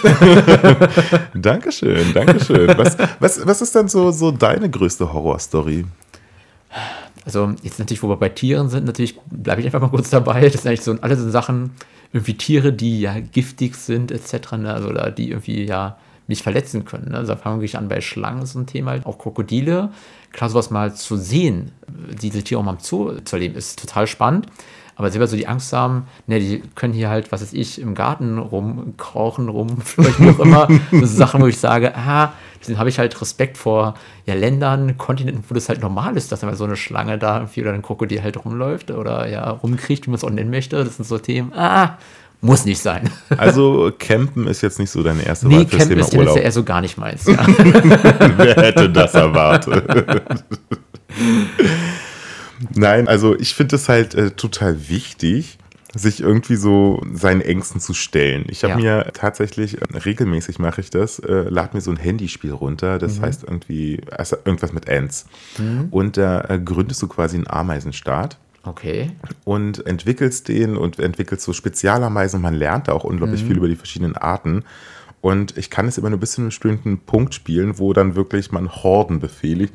Dankeschön, 1.35 2.12
Dankeschön. 2.12 2.76
Was, 2.76 2.98
was, 3.18 3.46
was 3.46 3.62
ist 3.62 3.74
dann 3.74 3.88
so, 3.88 4.11
so 4.11 4.31
deine 4.31 4.68
größte 4.68 5.11
Horrorstory? 5.11 5.87
Also 7.24 7.55
jetzt 7.62 7.79
natürlich, 7.79 8.02
wo 8.02 8.11
wir 8.11 8.16
bei 8.16 8.29
Tieren 8.29 8.68
sind, 8.68 8.85
natürlich 8.85 9.18
bleibe 9.31 9.62
ich 9.62 9.66
einfach 9.66 9.81
mal 9.81 9.88
kurz 9.88 10.11
dabei. 10.11 10.50
Das 10.50 10.62
sind 10.62 10.68
eigentlich 10.68 10.83
so 10.83 10.94
alle 11.00 11.16
so 11.16 11.31
Sachen, 11.31 11.70
irgendwie 12.12 12.35
Tiere, 12.35 12.74
die 12.74 13.00
ja 13.00 13.18
giftig 13.18 13.74
sind, 13.74 14.12
etc. 14.12 14.52
Ne? 14.59 14.74
Also, 14.74 14.88
oder 14.88 15.11
die 15.11 15.31
irgendwie 15.31 15.64
ja 15.64 15.96
mich 16.26 16.42
verletzen 16.42 16.84
können. 16.84 17.10
Ne? 17.10 17.18
Also 17.18 17.34
da 17.34 17.38
fangen 17.38 17.60
wir 17.60 17.78
an 17.78 17.88
bei 17.88 18.00
Schlangen, 18.00 18.46
so 18.46 18.58
ein 18.58 18.66
Thema, 18.66 18.98
auch 19.04 19.18
Krokodile. 19.18 19.90
Klar, 20.32 20.50
sowas 20.50 20.70
mal 20.70 20.94
zu 20.94 21.16
sehen, 21.16 21.72
diese 21.88 22.42
Tiere 22.42 22.60
auch 22.60 22.64
mal 22.64 22.72
im 22.72 22.80
zu 22.80 23.18
erleben, 23.32 23.54
ist 23.54 23.78
total 23.78 24.06
spannend. 24.06 24.46
Aber 24.98 25.10
selber 25.10 25.26
so 25.26 25.36
die 25.36 25.46
Angst 25.46 25.74
haben, 25.74 26.06
ne, 26.26 26.40
die 26.40 26.62
können 26.74 26.94
hier 26.94 27.10
halt, 27.10 27.30
was 27.30 27.42
weiß 27.42 27.52
ich, 27.52 27.78
im 27.82 27.94
Garten 27.94 28.38
rumkrauchen, 28.38 29.50
rumfleuchten, 29.50 30.26
wie 30.26 30.30
auch 30.30 30.38
immer. 30.38 30.68
Das 30.68 30.88
sind 30.90 31.06
Sachen, 31.06 31.42
wo 31.42 31.46
ich 31.46 31.58
sage, 31.58 31.94
ah, 31.94 32.32
deswegen 32.58 32.78
habe 32.78 32.88
ich 32.88 32.98
halt 32.98 33.20
Respekt 33.20 33.58
vor 33.58 33.94
ja, 34.24 34.32
Ländern, 34.32 34.96
Kontinenten, 34.96 35.44
wo 35.46 35.54
das 35.54 35.68
halt 35.68 35.82
normal 35.82 36.16
ist, 36.16 36.32
dass 36.32 36.40
dann 36.40 36.54
so 36.56 36.64
eine 36.64 36.76
Schlange 36.76 37.18
da 37.18 37.40
irgendwie 37.40 37.60
oder 37.60 37.74
ein 37.74 37.82
Krokodil 37.82 38.22
halt 38.22 38.42
rumläuft 38.42 38.90
oder 38.90 39.28
ja 39.28 39.50
rumkriecht, 39.50 40.06
wie 40.06 40.10
man 40.10 40.16
es 40.16 40.24
auch 40.24 40.30
nennen 40.30 40.50
möchte. 40.50 40.82
Das 40.82 40.96
sind 40.96 41.04
so 41.04 41.18
Themen, 41.18 41.52
ah, 41.54 41.98
muss 42.40 42.64
nicht 42.64 42.81
sein. 42.81 43.11
Also 43.37 43.92
Campen 43.99 44.46
ist 44.46 44.62
jetzt 44.62 44.79
nicht 44.79 44.90
so 44.90 45.03
deine 45.03 45.25
erste 45.25 45.49
nee, 45.49 45.57
Wahl 45.57 45.66
fürs 45.66 45.79
Campen 45.79 45.94
Thema 45.96 46.07
ist 46.07 46.14
Urlaub. 46.14 46.38
eher 46.38 46.53
so 46.53 46.64
gar 46.64 46.81
nicht 46.81 46.96
meins. 46.96 47.27
Ja. 47.27 47.46
Wer 48.37 48.57
hätte 48.57 48.90
das 48.90 49.14
erwartet? 49.14 49.85
Nein, 52.75 53.09
also 53.09 53.38
ich 53.38 53.55
finde 53.55 53.77
es 53.77 53.88
halt 53.88 54.14
äh, 54.14 54.31
total 54.31 54.88
wichtig, 54.88 55.59
sich 55.99 56.20
irgendwie 56.20 56.57
so 56.57 57.03
seinen 57.14 57.40
Ängsten 57.40 57.81
zu 57.81 57.94
stellen. 57.94 58.44
Ich 58.49 58.64
habe 58.64 58.81
ja. 58.83 58.99
mir 58.99 59.12
tatsächlich, 59.12 59.81
äh, 59.81 59.99
regelmäßig 59.99 60.59
mache 60.59 60.81
ich 60.81 60.90
das, 60.90 61.18
äh, 61.18 61.49
lade 61.49 61.75
mir 61.75 61.81
so 61.81 61.90
ein 61.90 61.96
Handyspiel 61.96 62.53
runter, 62.53 62.99
das 62.99 63.18
mhm. 63.18 63.22
heißt 63.22 63.44
irgendwie, 63.44 64.01
also 64.11 64.37
irgendwas 64.44 64.72
mit 64.72 64.88
Ants. 64.88 65.27
Mhm. 65.59 65.88
Und 65.90 66.16
da 66.16 66.42
äh, 66.42 66.59
gründest 66.59 67.03
du 67.03 67.09
quasi 67.09 67.37
einen 67.37 67.46
Ameisenstaat. 67.46 68.38
Okay. 68.66 69.12
Und 69.44 69.87
entwickelst 69.87 70.48
den 70.48 70.76
und 70.76 70.98
entwickelst 70.98 71.44
so 71.44 71.52
Spezialameisen 71.52 72.38
und 72.38 72.42
man 72.42 72.55
lernt 72.55 72.88
da 72.88 72.92
auch 72.92 73.05
unglaublich 73.05 73.42
mhm. 73.42 73.46
viel 73.46 73.57
über 73.59 73.68
die 73.68 73.76
verschiedenen 73.76 74.16
Arten. 74.16 74.64
Und 75.20 75.57
ich 75.57 75.70
kann 75.70 75.88
es 75.88 75.98
immer 75.98 76.11
nur 76.11 76.20
bis 76.20 76.33
zu 76.33 76.40
einem 76.40 76.48
bestimmten 76.48 76.98
Punkt 76.98 77.35
spielen, 77.35 77.79
wo 77.79 77.92
dann 77.92 78.16
wirklich 78.16 78.52
man 78.52 78.70
Horden 78.70 79.20
befehligt, 79.20 79.72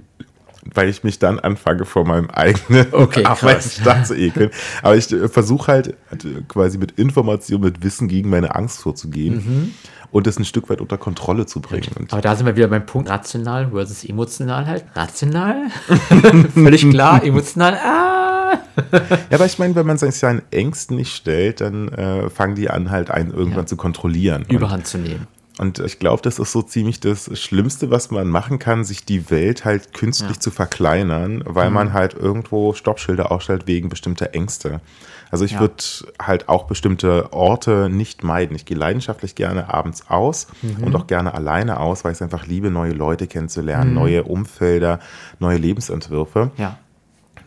weil 0.73 0.89
ich 0.89 1.03
mich 1.03 1.19
dann 1.19 1.39
anfange 1.39 1.85
vor 1.85 2.05
meinem 2.05 2.29
eigenen 2.29 2.87
okay, 2.91 3.23
Arbeitsstaat 3.25 4.07
zu 4.07 4.15
ekeln. 4.15 4.51
Aber 4.81 4.95
ich 4.95 5.11
äh, 5.11 5.27
versuche 5.27 5.71
halt 5.71 5.87
äh, 5.87 6.41
quasi 6.47 6.77
mit 6.77 6.91
Information, 6.99 7.61
mit 7.61 7.83
Wissen 7.83 8.07
gegen 8.07 8.29
meine 8.29 8.55
Angst 8.55 8.79
vorzugehen. 8.79 9.35
Mhm. 9.35 9.73
Und 10.11 10.27
es 10.27 10.37
ein 10.37 10.45
Stück 10.45 10.69
weit 10.69 10.81
unter 10.81 10.97
Kontrolle 10.97 11.45
zu 11.45 11.61
bringen. 11.61 12.07
Aber 12.11 12.21
da 12.21 12.35
sind 12.35 12.45
wir 12.45 12.55
wieder 12.57 12.67
beim 12.67 12.85
Punkt 12.85 13.09
rational 13.09 13.69
versus 13.71 14.03
emotional 14.03 14.65
halt. 14.65 14.83
Rational? 14.93 15.69
Völlig 16.53 16.89
klar, 16.89 17.23
emotional. 17.23 17.75
Ah! 17.75 18.59
ja, 18.91 19.01
aber 19.31 19.45
ich 19.45 19.57
meine, 19.57 19.75
wenn 19.75 19.85
man 19.85 19.97
sich 19.97 20.15
seinen 20.15 20.41
Ängsten 20.51 20.97
nicht 20.97 21.15
stellt, 21.15 21.61
dann 21.61 21.89
äh, 21.89 22.29
fangen 22.29 22.55
die 22.55 22.69
an, 22.69 22.91
halt 22.91 23.09
einen 23.09 23.31
irgendwann 23.31 23.63
ja. 23.63 23.67
zu 23.67 23.77
kontrollieren. 23.77 24.45
Überhand 24.49 24.87
zu 24.87 24.97
nehmen. 24.97 25.27
Und 25.57 25.79
ich 25.79 25.99
glaube, 25.99 26.21
das 26.23 26.39
ist 26.39 26.51
so 26.51 26.61
ziemlich 26.61 26.99
das 26.99 27.29
Schlimmste, 27.39 27.91
was 27.91 28.09
man 28.09 28.27
machen 28.27 28.57
kann, 28.57 28.83
sich 28.83 29.05
die 29.05 29.29
Welt 29.29 29.65
halt 29.65 29.93
künstlich 29.93 30.37
ja. 30.37 30.39
zu 30.39 30.49
verkleinern, 30.49 31.43
weil 31.45 31.69
mhm. 31.69 31.75
man 31.75 31.93
halt 31.93 32.13
irgendwo 32.13 32.73
Stoppschilder 32.73 33.31
aufstellt 33.31 33.67
wegen 33.67 33.89
bestimmter 33.89 34.33
Ängste. 34.33 34.81
Also 35.31 35.45
ich 35.45 35.53
ja. 35.53 35.61
würde 35.61 35.83
halt 36.21 36.49
auch 36.49 36.65
bestimmte 36.65 37.33
Orte 37.33 37.89
nicht 37.89 38.23
meiden. 38.23 38.55
Ich 38.55 38.65
gehe 38.65 38.77
leidenschaftlich 38.77 39.35
gerne 39.35 39.73
abends 39.73 40.09
aus 40.09 40.47
mhm. 40.61 40.83
und 40.83 40.95
auch 40.95 41.07
gerne 41.07 41.33
alleine 41.33 41.79
aus, 41.79 42.03
weil 42.03 42.11
ich 42.11 42.17
es 42.17 42.21
einfach 42.21 42.45
liebe, 42.45 42.69
neue 42.69 42.91
Leute 42.91 43.27
kennenzulernen, 43.27 43.91
mhm. 43.91 43.95
neue 43.95 44.23
Umfelder, 44.23 44.99
neue 45.39 45.57
Lebensentwürfe. 45.57 46.51
Ja. 46.57 46.77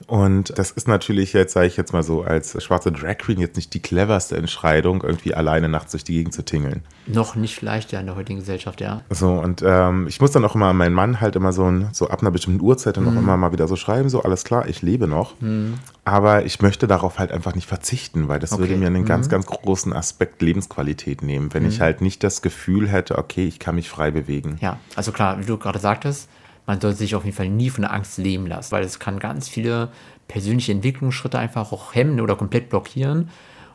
Und 0.06 0.58
das 0.58 0.70
ist 0.70 0.88
natürlich 0.88 1.32
jetzt, 1.32 1.52
sage 1.52 1.66
ich 1.66 1.76
jetzt 1.76 1.92
mal 1.92 2.02
so, 2.02 2.22
als 2.22 2.62
schwarze 2.62 2.92
Drag 2.92 3.18
Queen 3.18 3.40
jetzt 3.40 3.56
nicht 3.56 3.72
die 3.74 3.80
cleverste 3.80 4.36
Entscheidung, 4.36 5.02
irgendwie 5.02 5.34
alleine 5.34 5.68
nachts 5.68 5.92
durch 5.92 6.04
die 6.04 6.14
Gegend 6.14 6.34
zu 6.34 6.44
tingeln. 6.44 6.82
Noch 7.06 7.36
nicht 7.36 7.62
leichter 7.62 8.00
in 8.00 8.06
der 8.06 8.16
heutigen 8.16 8.38
Gesellschaft, 8.38 8.80
ja. 8.80 9.02
So, 9.10 9.32
und 9.32 9.62
ähm, 9.64 10.06
ich 10.06 10.20
muss 10.20 10.32
dann 10.32 10.44
auch 10.44 10.54
immer 10.54 10.72
meinen 10.72 10.94
Mann 10.94 11.20
halt 11.20 11.36
immer 11.36 11.52
so, 11.52 11.64
ein, 11.64 11.88
so 11.92 12.08
ab 12.08 12.20
einer 12.20 12.30
bestimmten 12.30 12.60
Uhrzeit 12.60 12.96
dann 12.96 13.04
mhm. 13.04 13.10
auch 13.10 13.22
immer 13.22 13.36
mal 13.36 13.52
wieder 13.52 13.68
so 13.68 13.76
schreiben, 13.76 14.08
so 14.08 14.22
alles 14.22 14.44
klar, 14.44 14.68
ich 14.68 14.82
lebe 14.82 15.06
noch. 15.06 15.40
Mhm. 15.40 15.74
Aber 16.04 16.44
ich 16.44 16.60
möchte 16.60 16.86
darauf 16.86 17.18
halt 17.18 17.32
einfach 17.32 17.54
nicht 17.54 17.66
verzichten, 17.66 18.28
weil 18.28 18.38
das 18.38 18.52
okay. 18.52 18.62
würde 18.62 18.76
mir 18.76 18.86
einen 18.88 19.02
mhm. 19.02 19.06
ganz, 19.06 19.28
ganz 19.28 19.46
großen 19.46 19.92
Aspekt 19.92 20.42
Lebensqualität 20.42 21.22
nehmen, 21.22 21.52
wenn 21.54 21.66
ich 21.66 21.78
mhm. 21.78 21.82
halt 21.82 22.00
nicht 22.00 22.22
das 22.22 22.42
Gefühl 22.42 22.88
hätte, 22.88 23.18
okay, 23.18 23.46
ich 23.46 23.58
kann 23.58 23.74
mich 23.74 23.88
frei 23.88 24.10
bewegen. 24.10 24.58
Ja, 24.60 24.78
also 24.96 25.12
klar, 25.12 25.38
wie 25.40 25.46
du 25.46 25.56
gerade 25.56 25.78
sagtest, 25.78 26.28
man 26.66 26.81
sollte 26.81 26.98
sich 26.98 27.14
auf 27.14 27.24
jeden 27.24 27.37
Fall 27.37 27.48
nie 27.48 27.70
von 27.70 27.83
der 27.83 27.92
Angst 27.92 28.18
leben 28.18 28.46
lassen, 28.46 28.72
weil 28.72 28.85
es 28.85 28.98
kann 28.98 29.18
ganz 29.18 29.48
viele 29.48 29.90
persönliche 30.29 30.72
Entwicklungsschritte 30.72 31.38
einfach 31.38 31.72
auch 31.72 31.94
hemmen 31.94 32.20
oder 32.20 32.37
komplett 32.37 32.70
blockieren 32.70 33.31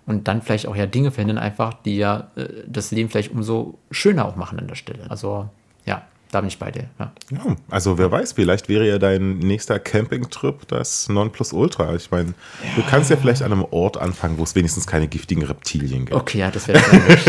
und 0.05 0.27
dann 0.27 0.41
vielleicht 0.41 0.67
auch 0.67 0.75
ja 0.75 0.87
Dinge 0.87 1.11
verhindern 1.11 1.37
einfach, 1.37 1.73
die 1.73 1.97
ja 1.97 2.31
äh, 2.35 2.47
das 2.67 2.91
Leben 2.91 3.09
vielleicht 3.09 3.31
umso 3.31 3.77
schöner 3.91 4.25
auch 4.25 4.35
machen 4.35 4.59
an 4.59 4.67
der 4.67 4.75
Stelle. 4.75 5.09
Also 5.09 5.49
ja, 5.85 6.03
da 6.31 6.41
bin 6.41 6.47
ich 6.47 6.59
bei 6.59 6.69
dir. 6.69 6.85
Ja. 6.99 7.11
ja. 7.31 7.55
also 7.71 7.97
wer 7.97 8.11
weiß, 8.11 8.33
vielleicht 8.33 8.69
wäre 8.69 8.87
ja 8.87 8.99
dein 8.99 9.39
nächster 9.39 9.79
Campingtrip 9.79 10.67
das 10.67 11.09
Nonplusultra. 11.09 11.95
Ich 11.95 12.11
meine, 12.11 12.29
ja. 12.63 12.69
du 12.75 12.83
kannst 12.87 13.09
ja 13.09 13.17
vielleicht 13.17 13.41
an 13.41 13.51
einem 13.51 13.65
Ort 13.71 13.97
anfangen, 13.97 14.37
wo 14.37 14.43
es 14.43 14.53
wenigstens 14.53 14.85
keine 14.85 15.07
giftigen 15.07 15.43
Reptilien 15.43 16.05
gibt. 16.05 16.13
Okay, 16.13 16.39
ja, 16.39 16.51
das 16.51 16.67
wäre 16.67 16.79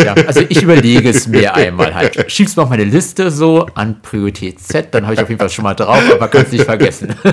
ja. 0.04 0.12
Also 0.26 0.42
ich 0.46 0.62
überlege 0.62 1.08
es 1.08 1.26
mir 1.26 1.54
einmal 1.54 1.94
halt. 1.94 2.30
Schieb's 2.30 2.56
mal 2.56 2.64
auf 2.64 2.70
meine 2.70 2.84
Liste 2.84 3.30
so 3.30 3.66
an 3.74 4.02
Priorität 4.02 4.60
Z, 4.60 4.94
dann 4.94 5.04
habe 5.04 5.14
ich 5.14 5.20
auf 5.20 5.28
jeden 5.28 5.40
Fall 5.40 5.50
schon 5.50 5.64
mal 5.64 5.74
drauf, 5.74 6.02
aber 6.12 6.28
kannst 6.28 6.52
nicht 6.52 6.64
vergessen. 6.64 7.14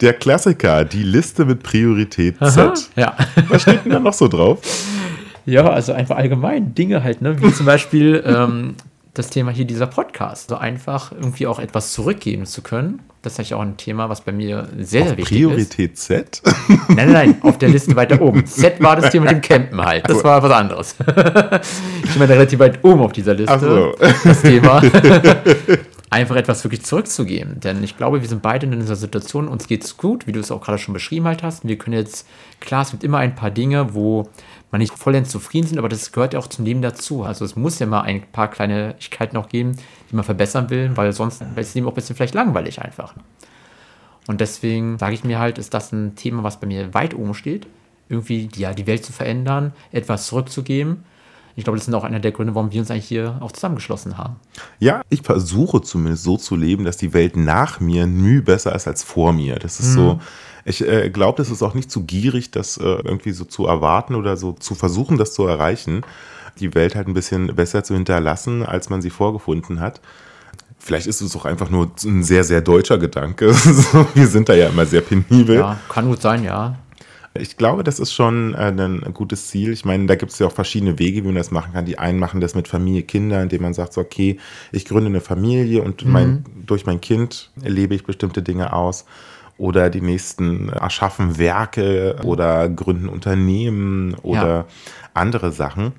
Der 0.00 0.12
Klassiker, 0.14 0.84
die 0.84 1.02
Liste 1.02 1.44
mit 1.44 1.62
Priorität 1.62 2.36
Z. 2.36 2.58
Aha, 2.58 2.74
ja. 2.96 3.16
Was 3.48 3.62
steht 3.62 3.84
denn 3.84 3.92
da 3.92 3.98
noch 3.98 4.12
so 4.12 4.28
drauf? 4.28 4.60
Ja, 5.46 5.70
also 5.70 5.92
einfach 5.92 6.16
allgemein 6.16 6.74
Dinge 6.74 7.02
halt, 7.02 7.22
ne? 7.22 7.40
wie 7.40 7.52
zum 7.52 7.66
Beispiel 7.66 8.22
ähm, 8.26 8.74
das 9.14 9.30
Thema 9.30 9.50
hier 9.50 9.64
dieser 9.64 9.86
Podcast. 9.86 10.50
So 10.50 10.56
einfach 10.56 11.12
irgendwie 11.12 11.46
auch 11.46 11.58
etwas 11.58 11.92
zurückgeben 11.92 12.46
zu 12.46 12.62
können. 12.62 13.00
Das 13.22 13.34
ist 13.34 13.38
eigentlich 13.38 13.54
auch 13.54 13.60
ein 13.60 13.76
Thema, 13.76 14.08
was 14.08 14.22
bei 14.22 14.32
mir 14.32 14.68
sehr, 14.78 15.08
sehr 15.08 15.16
wichtig 15.18 15.36
Priorität 15.36 15.92
ist. 15.92 16.06
Priorität 16.06 16.42
Z? 16.42 16.42
Nein, 16.88 16.96
nein, 16.96 17.12
nein, 17.12 17.36
auf 17.42 17.58
der 17.58 17.68
Liste 17.68 17.94
weiter 17.94 18.20
oben. 18.20 18.46
Z 18.46 18.82
war 18.82 18.96
das 18.96 19.10
Thema 19.10 19.26
mit 19.26 19.32
dem 19.32 19.40
Campen 19.42 19.84
halt. 19.84 20.08
Das 20.08 20.24
war 20.24 20.42
was 20.42 20.52
anderes. 20.52 20.94
Ich 22.02 22.18
meine 22.18 22.32
relativ 22.32 22.58
weit 22.58 22.82
oben 22.82 23.02
auf 23.02 23.12
dieser 23.12 23.34
Liste. 23.34 23.52
Ach 23.52 23.60
so. 23.60 23.94
Das 24.24 24.42
Thema. 24.42 24.82
Einfach 26.10 26.34
etwas 26.34 26.64
wirklich 26.64 26.82
zurückzugeben. 26.82 27.60
Denn 27.60 27.84
ich 27.84 27.96
glaube, 27.96 28.20
wir 28.20 28.28
sind 28.28 28.42
beide 28.42 28.66
in 28.66 28.72
dieser 28.72 28.96
Situation, 28.96 29.46
uns 29.46 29.68
geht 29.68 29.84
es 29.84 29.96
gut, 29.96 30.26
wie 30.26 30.32
du 30.32 30.40
es 30.40 30.50
auch 30.50 30.60
gerade 30.60 30.78
schon 30.78 30.92
beschrieben 30.92 31.26
halt 31.26 31.44
hast. 31.44 31.66
Wir 31.68 31.78
können 31.78 31.96
jetzt, 31.96 32.26
klar, 32.58 32.82
es 32.82 32.90
gibt 32.90 33.04
immer 33.04 33.18
ein 33.18 33.36
paar 33.36 33.52
Dinge, 33.52 33.94
wo 33.94 34.28
man 34.70 34.80
nicht 34.80 34.96
vollends 34.96 35.30
zufrieden 35.30 35.66
sind, 35.66 35.78
aber 35.78 35.88
das 35.88 36.12
gehört 36.12 36.34
ja 36.34 36.38
auch 36.38 36.46
zum 36.46 36.64
Leben 36.64 36.82
dazu. 36.82 37.24
Also 37.24 37.44
es 37.44 37.56
muss 37.56 37.78
ja 37.78 37.86
mal 37.86 38.02
ein 38.02 38.22
paar 38.30 38.48
Kleinigkeiten 38.48 39.34
noch 39.34 39.48
geben, 39.48 39.76
die 40.10 40.16
man 40.16 40.24
verbessern 40.24 40.70
will, 40.70 40.96
weil 40.96 41.12
sonst 41.12 41.42
ist 41.42 41.56
das 41.56 41.74
Leben 41.74 41.86
auch 41.86 41.92
ein 41.92 41.94
bisschen 41.94 42.16
vielleicht 42.16 42.34
langweilig 42.34 42.80
einfach. 42.80 43.14
Und 44.28 44.40
deswegen 44.40 44.98
sage 44.98 45.14
ich 45.14 45.24
mir 45.24 45.38
halt, 45.38 45.58
ist 45.58 45.74
das 45.74 45.92
ein 45.92 46.14
Thema, 46.14 46.44
was 46.44 46.60
bei 46.60 46.66
mir 46.66 46.94
weit 46.94 47.14
oben 47.14 47.34
steht, 47.34 47.66
irgendwie 48.08 48.48
ja, 48.54 48.72
die 48.72 48.86
Welt 48.86 49.04
zu 49.04 49.12
verändern, 49.12 49.72
etwas 49.90 50.26
zurückzugeben. 50.26 51.04
Ich 51.56 51.64
glaube, 51.64 51.78
das 51.78 51.84
sind 51.84 51.94
auch 51.94 52.04
einer 52.04 52.20
der 52.20 52.30
Gründe, 52.30 52.54
warum 52.54 52.70
wir 52.70 52.80
uns 52.80 52.90
eigentlich 52.90 53.08
hier 53.08 53.38
auch 53.40 53.52
zusammengeschlossen 53.52 54.18
haben. 54.18 54.36
Ja, 54.78 55.02
ich 55.08 55.22
versuche 55.22 55.82
zumindest 55.82 56.22
so 56.22 56.36
zu 56.36 56.54
leben, 56.54 56.84
dass 56.84 56.96
die 56.96 57.12
Welt 57.12 57.36
nach 57.36 57.80
mir 57.80 58.06
nie 58.06 58.40
besser 58.40 58.74
ist 58.74 58.86
als 58.86 59.02
vor 59.02 59.32
mir. 59.32 59.56
Das 59.56 59.80
ist 59.80 59.90
mhm. 59.90 59.94
so, 59.94 60.20
ich 60.64 60.86
äh, 60.86 61.10
glaube, 61.10 61.38
das 61.38 61.50
ist 61.50 61.62
auch 61.62 61.74
nicht 61.74 61.90
zu 61.90 62.04
gierig, 62.04 62.50
das 62.50 62.76
äh, 62.76 62.82
irgendwie 62.82 63.32
so 63.32 63.44
zu 63.44 63.66
erwarten 63.66 64.14
oder 64.14 64.36
so 64.36 64.52
zu 64.52 64.74
versuchen, 64.74 65.18
das 65.18 65.32
zu 65.32 65.46
erreichen, 65.46 66.02
die 66.58 66.74
Welt 66.74 66.94
halt 66.94 67.08
ein 67.08 67.14
bisschen 67.14 67.54
besser 67.54 67.84
zu 67.84 67.94
hinterlassen, 67.94 68.64
als 68.64 68.90
man 68.90 69.02
sie 69.02 69.10
vorgefunden 69.10 69.80
hat. 69.80 70.00
Vielleicht 70.78 71.06
ist 71.06 71.20
es 71.20 71.36
auch 71.36 71.44
einfach 71.44 71.70
nur 71.70 71.90
ein 72.04 72.22
sehr, 72.22 72.42
sehr 72.42 72.62
deutscher 72.62 72.98
Gedanke. 72.98 73.54
Wir 74.14 74.26
sind 74.26 74.48
da 74.48 74.54
ja 74.54 74.68
immer 74.68 74.86
sehr 74.86 75.02
penibel. 75.02 75.56
Ja, 75.56 75.78
kann 75.88 76.08
gut 76.08 76.22
sein, 76.22 76.42
ja. 76.42 76.76
Ich 77.34 77.56
glaube, 77.56 77.84
das 77.84 78.00
ist 78.00 78.12
schon 78.12 78.54
äh, 78.54 78.72
ein 78.72 79.14
gutes 79.14 79.48
Ziel. 79.48 79.72
Ich 79.72 79.84
meine, 79.84 80.06
da 80.06 80.16
gibt 80.16 80.32
es 80.32 80.38
ja 80.40 80.48
auch 80.48 80.52
verschiedene 80.52 80.98
Wege, 80.98 81.22
wie 81.22 81.28
man 81.28 81.36
das 81.36 81.52
machen 81.52 81.74
kann. 81.74 81.84
Die 81.84 81.98
einen 81.98 82.18
machen 82.18 82.40
das 82.40 82.56
mit 82.56 82.66
Familie, 82.66 83.02
Kinder, 83.02 83.40
indem 83.40 83.62
man 83.62 83.74
sagt, 83.74 83.92
so, 83.92 84.00
okay, 84.00 84.38
ich 84.72 84.84
gründe 84.84 85.10
eine 85.10 85.20
Familie 85.20 85.82
und 85.82 86.04
mhm. 86.04 86.12
mein, 86.12 86.44
durch 86.66 86.86
mein 86.86 87.00
Kind 87.00 87.50
erlebe 87.62 87.94
ich 87.94 88.04
bestimmte 88.04 88.42
Dinge 88.42 88.72
aus 88.72 89.04
oder 89.60 89.90
die 89.90 90.00
nächsten 90.00 90.70
erschaffen 90.70 91.36
Werke 91.36 92.16
oder 92.24 92.68
gründen 92.68 93.10
Unternehmen 93.10 94.14
oder 94.22 94.48
ja. 94.48 94.66
andere 95.12 95.52
Sachen. 95.52 95.92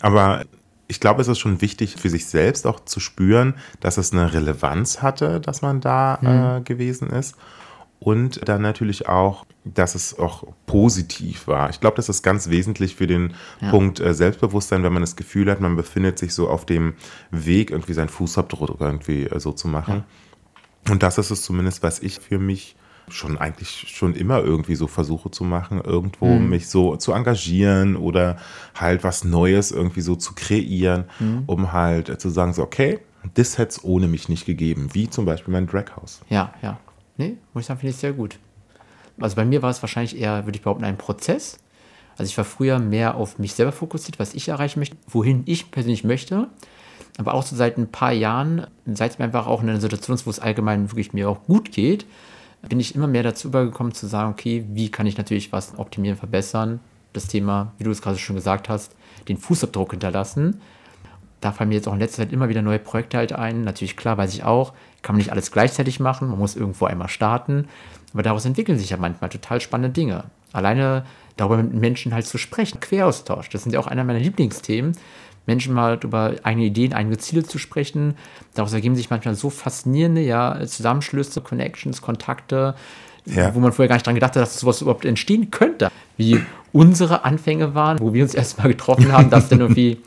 Aber 0.00 0.44
ich 0.86 1.00
glaube, 1.00 1.20
es 1.20 1.28
ist 1.28 1.40
schon 1.40 1.60
wichtig 1.60 1.96
für 1.96 2.08
sich 2.08 2.26
selbst 2.26 2.66
auch 2.68 2.80
zu 2.84 3.00
spüren, 3.00 3.54
dass 3.80 3.98
es 3.98 4.12
eine 4.12 4.32
Relevanz 4.32 5.02
hatte, 5.02 5.40
dass 5.40 5.60
man 5.60 5.80
da 5.80 6.18
mhm. 6.20 6.28
äh, 6.28 6.60
gewesen 6.62 7.10
ist. 7.10 7.34
Und 8.00 8.48
dann 8.48 8.62
natürlich 8.62 9.08
auch, 9.08 9.44
dass 9.64 9.96
es 9.96 10.16
auch 10.16 10.44
positiv 10.66 11.48
war. 11.48 11.68
Ich 11.70 11.80
glaube, 11.80 11.96
das 11.96 12.08
ist 12.08 12.22
ganz 12.22 12.48
wesentlich 12.48 12.94
für 12.94 13.08
den 13.08 13.34
ja. 13.60 13.70
Punkt 13.70 13.98
äh, 13.98 14.14
Selbstbewusstsein, 14.14 14.84
wenn 14.84 14.92
man 14.92 15.02
das 15.02 15.16
Gefühl 15.16 15.50
hat, 15.50 15.60
man 15.60 15.74
befindet 15.74 16.16
sich 16.16 16.32
so 16.32 16.48
auf 16.48 16.64
dem 16.64 16.94
Weg, 17.32 17.72
irgendwie 17.72 17.94
seinen 17.94 18.08
Fußabdruck 18.08 18.80
irgendwie 18.80 19.24
äh, 19.24 19.40
so 19.40 19.50
zu 19.50 19.66
machen. 19.66 19.96
Ja. 19.96 20.04
Und 20.90 21.02
das 21.02 21.18
ist 21.18 21.30
es 21.30 21.42
zumindest, 21.42 21.82
was 21.82 22.00
ich 22.00 22.18
für 22.20 22.38
mich 22.38 22.76
schon 23.10 23.38
eigentlich 23.38 23.86
schon 23.88 24.14
immer 24.14 24.42
irgendwie 24.42 24.74
so 24.74 24.86
versuche 24.86 25.30
zu 25.30 25.44
machen, 25.44 25.80
irgendwo 25.80 26.26
mhm. 26.26 26.50
mich 26.50 26.68
so 26.68 26.96
zu 26.96 27.12
engagieren 27.12 27.96
oder 27.96 28.36
halt 28.74 29.04
was 29.04 29.24
Neues 29.24 29.70
irgendwie 29.70 30.02
so 30.02 30.14
zu 30.14 30.34
kreieren, 30.34 31.04
mhm. 31.18 31.44
um 31.46 31.72
halt 31.72 32.20
zu 32.20 32.28
sagen, 32.28 32.52
so, 32.52 32.62
okay, 32.62 33.00
das 33.34 33.58
hätte 33.58 33.70
es 33.70 33.84
ohne 33.84 34.08
mich 34.08 34.28
nicht 34.28 34.46
gegeben, 34.46 34.90
wie 34.92 35.08
zum 35.08 35.24
Beispiel 35.24 35.52
mein 35.52 35.66
Draghouse. 35.66 36.20
Ja, 36.28 36.52
ja. 36.62 36.78
Nee, 37.16 37.36
muss 37.52 37.62
ich 37.62 37.66
sagen, 37.66 37.80
finde 37.80 37.90
ich 37.94 38.00
sehr 38.00 38.12
gut. 38.12 38.38
Also 39.18 39.36
bei 39.36 39.44
mir 39.44 39.62
war 39.62 39.70
es 39.70 39.82
wahrscheinlich 39.82 40.18
eher, 40.18 40.46
würde 40.46 40.56
ich 40.56 40.62
behaupten, 40.62 40.84
ein 40.84 40.96
Prozess. 40.96 41.58
Also 42.16 42.30
ich 42.30 42.38
war 42.38 42.44
früher 42.44 42.78
mehr 42.78 43.16
auf 43.16 43.38
mich 43.38 43.54
selber 43.54 43.72
fokussiert, 43.72 44.18
was 44.18 44.34
ich 44.34 44.48
erreichen 44.48 44.78
möchte, 44.78 44.96
wohin 45.08 45.42
ich 45.46 45.70
persönlich 45.70 46.04
möchte. 46.04 46.48
Aber 47.18 47.34
auch 47.34 47.42
so 47.42 47.54
seit 47.56 47.76
ein 47.76 47.88
paar 47.88 48.12
Jahren, 48.12 48.66
seit 48.86 49.12
es 49.12 49.18
mir 49.18 49.26
einfach 49.26 49.46
auch 49.46 49.62
in 49.62 49.68
einer 49.68 49.80
Situation 49.80 50.14
ist, 50.14 50.24
wo 50.24 50.30
es 50.30 50.38
allgemein 50.40 50.90
wirklich 50.90 51.12
mir 51.12 51.28
auch 51.28 51.42
gut 51.42 51.72
geht, 51.72 52.06
bin 52.68 52.80
ich 52.80 52.94
immer 52.94 53.06
mehr 53.06 53.22
dazu 53.22 53.48
übergekommen 53.48 53.92
zu 53.92 54.06
sagen, 54.06 54.32
okay, 54.32 54.64
wie 54.72 54.90
kann 54.90 55.06
ich 55.06 55.18
natürlich 55.18 55.52
was 55.52 55.78
optimieren, 55.78 56.16
verbessern. 56.16 56.80
Das 57.12 57.26
Thema, 57.26 57.72
wie 57.78 57.84
du 57.84 57.90
es 57.90 58.02
gerade 58.02 58.18
schon 58.18 58.36
gesagt 58.36 58.68
hast, 58.68 58.94
den 59.28 59.36
Fußabdruck 59.36 59.92
hinterlassen. 59.92 60.60
Da 61.40 61.52
fallen 61.52 61.68
mir 61.68 61.76
jetzt 61.76 61.88
auch 61.88 61.92
in 61.92 62.00
letzter 62.00 62.22
Zeit 62.22 62.32
immer 62.32 62.48
wieder 62.48 62.62
neue 62.62 62.78
Projekte 62.78 63.16
halt 63.16 63.32
ein. 63.32 63.62
Natürlich, 63.62 63.96
klar, 63.96 64.16
weiß 64.16 64.34
ich 64.34 64.44
auch, 64.44 64.72
kann 65.02 65.14
man 65.14 65.18
nicht 65.18 65.30
alles 65.30 65.52
gleichzeitig 65.52 66.00
machen. 66.00 66.28
Man 66.28 66.38
muss 66.38 66.56
irgendwo 66.56 66.86
einmal 66.86 67.08
starten. 67.08 67.68
Aber 68.12 68.22
daraus 68.22 68.44
entwickeln 68.44 68.78
sich 68.78 68.90
ja 68.90 68.96
manchmal 68.96 69.30
total 69.30 69.60
spannende 69.60 69.92
Dinge. 69.92 70.24
Alleine 70.52 71.04
darüber 71.36 71.58
mit 71.58 71.74
Menschen 71.74 72.12
halt 72.12 72.26
zu 72.26 72.38
sprechen. 72.38 72.80
Queraustausch, 72.80 73.48
das 73.50 73.62
sind 73.62 73.72
ja 73.72 73.80
auch 73.80 73.86
einer 73.86 74.04
meiner 74.04 74.18
Lieblingsthemen. 74.18 74.92
Menschen 75.48 75.74
mal 75.74 75.98
über 76.04 76.34
eigene 76.42 76.66
Ideen, 76.66 76.92
eigene 76.92 77.16
Ziele 77.16 77.42
zu 77.42 77.58
sprechen. 77.58 78.16
Daraus 78.54 78.72
ergeben 78.74 78.94
sich 78.94 79.10
manchmal 79.10 79.34
so 79.34 79.48
faszinierende 79.50 80.20
ja, 80.20 80.60
Zusammenschlüsse, 80.64 81.40
Connections, 81.40 82.02
Kontakte, 82.02 82.74
ja. 83.24 83.54
wo 83.54 83.58
man 83.58 83.72
vorher 83.72 83.88
gar 83.88 83.96
nicht 83.96 84.06
dran 84.06 84.14
gedacht 84.14 84.36
hat, 84.36 84.42
dass 84.42 84.60
sowas 84.60 84.82
überhaupt 84.82 85.06
entstehen 85.06 85.50
könnte. 85.50 85.90
Wie 86.18 86.38
unsere 86.72 87.24
Anfänge 87.24 87.74
waren, 87.74 87.98
wo 87.98 88.12
wir 88.12 88.22
uns 88.22 88.34
erstmal 88.34 88.68
getroffen 88.68 89.10
haben, 89.10 89.30
dass 89.30 89.48
dann 89.48 89.60
irgendwie 89.62 89.98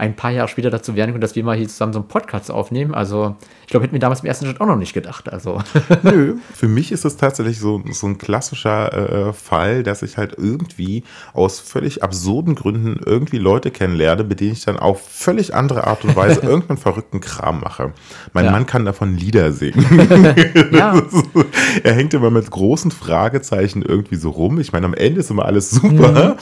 ein 0.00 0.16
paar 0.16 0.30
Jahre 0.30 0.48
später 0.48 0.70
dazu 0.70 0.96
werden 0.96 1.10
können, 1.10 1.20
dass 1.20 1.36
wir 1.36 1.44
mal 1.44 1.54
hier 1.54 1.68
zusammen 1.68 1.92
so 1.92 1.98
einen 1.98 2.08
Podcast 2.08 2.50
aufnehmen. 2.50 2.94
Also 2.94 3.36
ich 3.64 3.66
glaube, 3.66 3.84
hätten 3.84 3.92
wir 3.92 4.00
damals 4.00 4.20
im 4.20 4.26
ersten 4.26 4.46
Schritt 4.46 4.58
auch 4.58 4.66
noch 4.66 4.76
nicht 4.76 4.94
gedacht. 4.94 5.30
Also. 5.30 5.62
Nö, 6.02 6.36
für 6.54 6.68
mich 6.68 6.90
ist 6.90 7.04
es 7.04 7.18
tatsächlich 7.18 7.58
so, 7.58 7.82
so 7.92 8.06
ein 8.06 8.16
klassischer 8.16 9.28
äh, 9.28 9.32
Fall, 9.34 9.82
dass 9.82 10.02
ich 10.02 10.16
halt 10.16 10.34
irgendwie 10.38 11.04
aus 11.34 11.60
völlig 11.60 12.02
absurden 12.02 12.54
Gründen 12.54 12.98
irgendwie 13.04 13.36
Leute 13.36 13.70
kennenlerne, 13.70 14.24
mit 14.24 14.40
denen 14.40 14.52
ich 14.52 14.64
dann 14.64 14.78
auf 14.78 15.06
völlig 15.06 15.54
andere 15.54 15.86
Art 15.86 16.02
und 16.04 16.16
Weise 16.16 16.40
irgendeinen 16.44 16.78
verrückten 16.78 17.20
Kram 17.20 17.60
mache. 17.60 17.92
Mein 18.32 18.46
ja. 18.46 18.52
Mann 18.52 18.64
kann 18.64 18.86
davon 18.86 19.14
Lieder 19.14 19.52
singen. 19.52 19.84
ja. 20.72 21.02
er 21.84 21.92
hängt 21.92 22.14
immer 22.14 22.30
mit 22.30 22.50
großen 22.50 22.90
Fragezeichen 22.90 23.82
irgendwie 23.82 24.16
so 24.16 24.30
rum. 24.30 24.58
Ich 24.60 24.72
meine, 24.72 24.86
am 24.86 24.94
Ende 24.94 25.20
ist 25.20 25.30
immer 25.30 25.44
alles 25.44 25.70
super. 25.70 26.30
Mhm. 26.30 26.34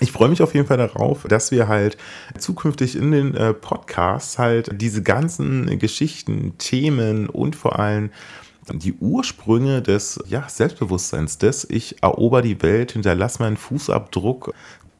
Ich 0.00 0.10
freue 0.10 0.28
mich 0.28 0.42
auf 0.42 0.52
jeden 0.54 0.66
Fall 0.66 0.78
darauf, 0.78 1.24
dass 1.28 1.52
wir 1.52 1.68
halt 1.68 1.96
zukünftig 2.38 2.87
wirklich 2.88 3.02
in 3.02 3.10
den 3.10 3.34
äh, 3.34 3.54
Podcasts 3.54 4.38
halt 4.38 4.80
diese 4.80 5.02
ganzen 5.02 5.78
Geschichten, 5.78 6.54
Themen 6.58 7.28
und 7.28 7.56
vor 7.56 7.78
allem 7.78 8.10
die 8.72 8.94
Ursprünge 8.94 9.80
des 9.80 10.20
ja, 10.28 10.46
Selbstbewusstseins, 10.48 11.38
des 11.38 11.66
Ich 11.70 12.02
erober 12.02 12.42
die 12.42 12.60
Welt, 12.62 12.92
hinterlass 12.92 13.38
meinen 13.38 13.56
Fußabdruck 13.56 14.54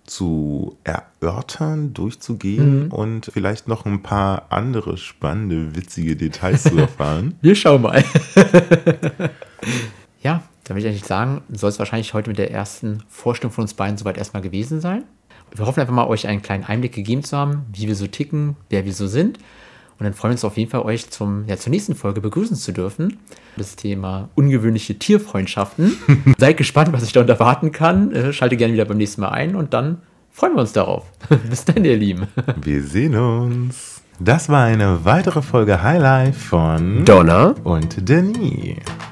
zu 0.06 0.78
erörtern, 0.84 1.92
durchzugehen 1.92 2.84
mhm. 2.84 2.92
und 2.92 3.30
vielleicht 3.32 3.68
noch 3.68 3.84
ein 3.84 4.02
paar 4.02 4.46
andere 4.48 4.96
spannende, 4.96 5.76
witzige 5.76 6.16
Details 6.16 6.62
zu 6.62 6.78
erfahren. 6.78 7.34
Wir 7.42 7.54
schauen 7.54 7.82
mal. 7.82 8.02
ja, 10.22 10.42
da 10.64 10.74
will 10.74 10.82
ich 10.82 10.88
eigentlich 10.88 11.04
sagen, 11.04 11.42
soll 11.52 11.68
es 11.68 11.78
wahrscheinlich 11.78 12.14
heute 12.14 12.30
mit 12.30 12.38
der 12.38 12.50
ersten 12.50 13.02
Vorstellung 13.08 13.52
von 13.52 13.62
uns 13.62 13.74
beiden 13.74 13.98
soweit 13.98 14.16
erstmal 14.16 14.42
gewesen 14.42 14.80
sein 14.80 15.04
wir 15.54 15.66
hoffen 15.66 15.80
einfach 15.80 15.94
mal, 15.94 16.06
euch 16.06 16.26
einen 16.26 16.42
kleinen 16.42 16.64
Einblick 16.64 16.92
gegeben 16.92 17.22
zu 17.22 17.36
haben, 17.36 17.66
wie 17.72 17.86
wir 17.86 17.94
so 17.94 18.06
ticken, 18.06 18.56
wer 18.70 18.84
wir 18.84 18.92
so 18.92 19.06
sind. 19.06 19.38
Und 19.98 20.04
dann 20.04 20.14
freuen 20.14 20.30
wir 20.30 20.34
uns 20.34 20.44
auf 20.44 20.56
jeden 20.56 20.70
Fall, 20.70 20.82
euch 20.82 21.10
zum, 21.10 21.44
ja, 21.48 21.56
zur 21.56 21.70
nächsten 21.70 21.96
Folge 21.96 22.20
begrüßen 22.20 22.56
zu 22.56 22.72
dürfen. 22.72 23.18
Das 23.56 23.74
Thema 23.74 24.28
ungewöhnliche 24.36 24.96
Tierfreundschaften. 24.96 25.96
Seid 26.38 26.56
gespannt, 26.56 26.92
was 26.92 27.02
ich 27.02 27.12
dort 27.12 27.28
erwarten 27.28 27.72
kann. 27.72 28.12
Äh, 28.12 28.32
schalte 28.32 28.56
gerne 28.56 28.74
wieder 28.74 28.84
beim 28.84 28.98
nächsten 28.98 29.22
Mal 29.22 29.30
ein 29.30 29.56
und 29.56 29.74
dann 29.74 29.98
freuen 30.30 30.54
wir 30.54 30.60
uns 30.60 30.72
darauf. 30.72 31.04
Bis 31.50 31.64
dann, 31.64 31.84
ihr 31.84 31.96
Lieben. 31.96 32.28
Wir 32.62 32.82
sehen 32.82 33.16
uns. 33.16 34.02
Das 34.20 34.48
war 34.48 34.64
eine 34.64 35.04
weitere 35.04 35.42
Folge 35.42 35.82
Highlife 35.82 36.38
von 36.38 37.04
Donna 37.04 37.54
und 37.64 38.08
Denis. 38.08 38.78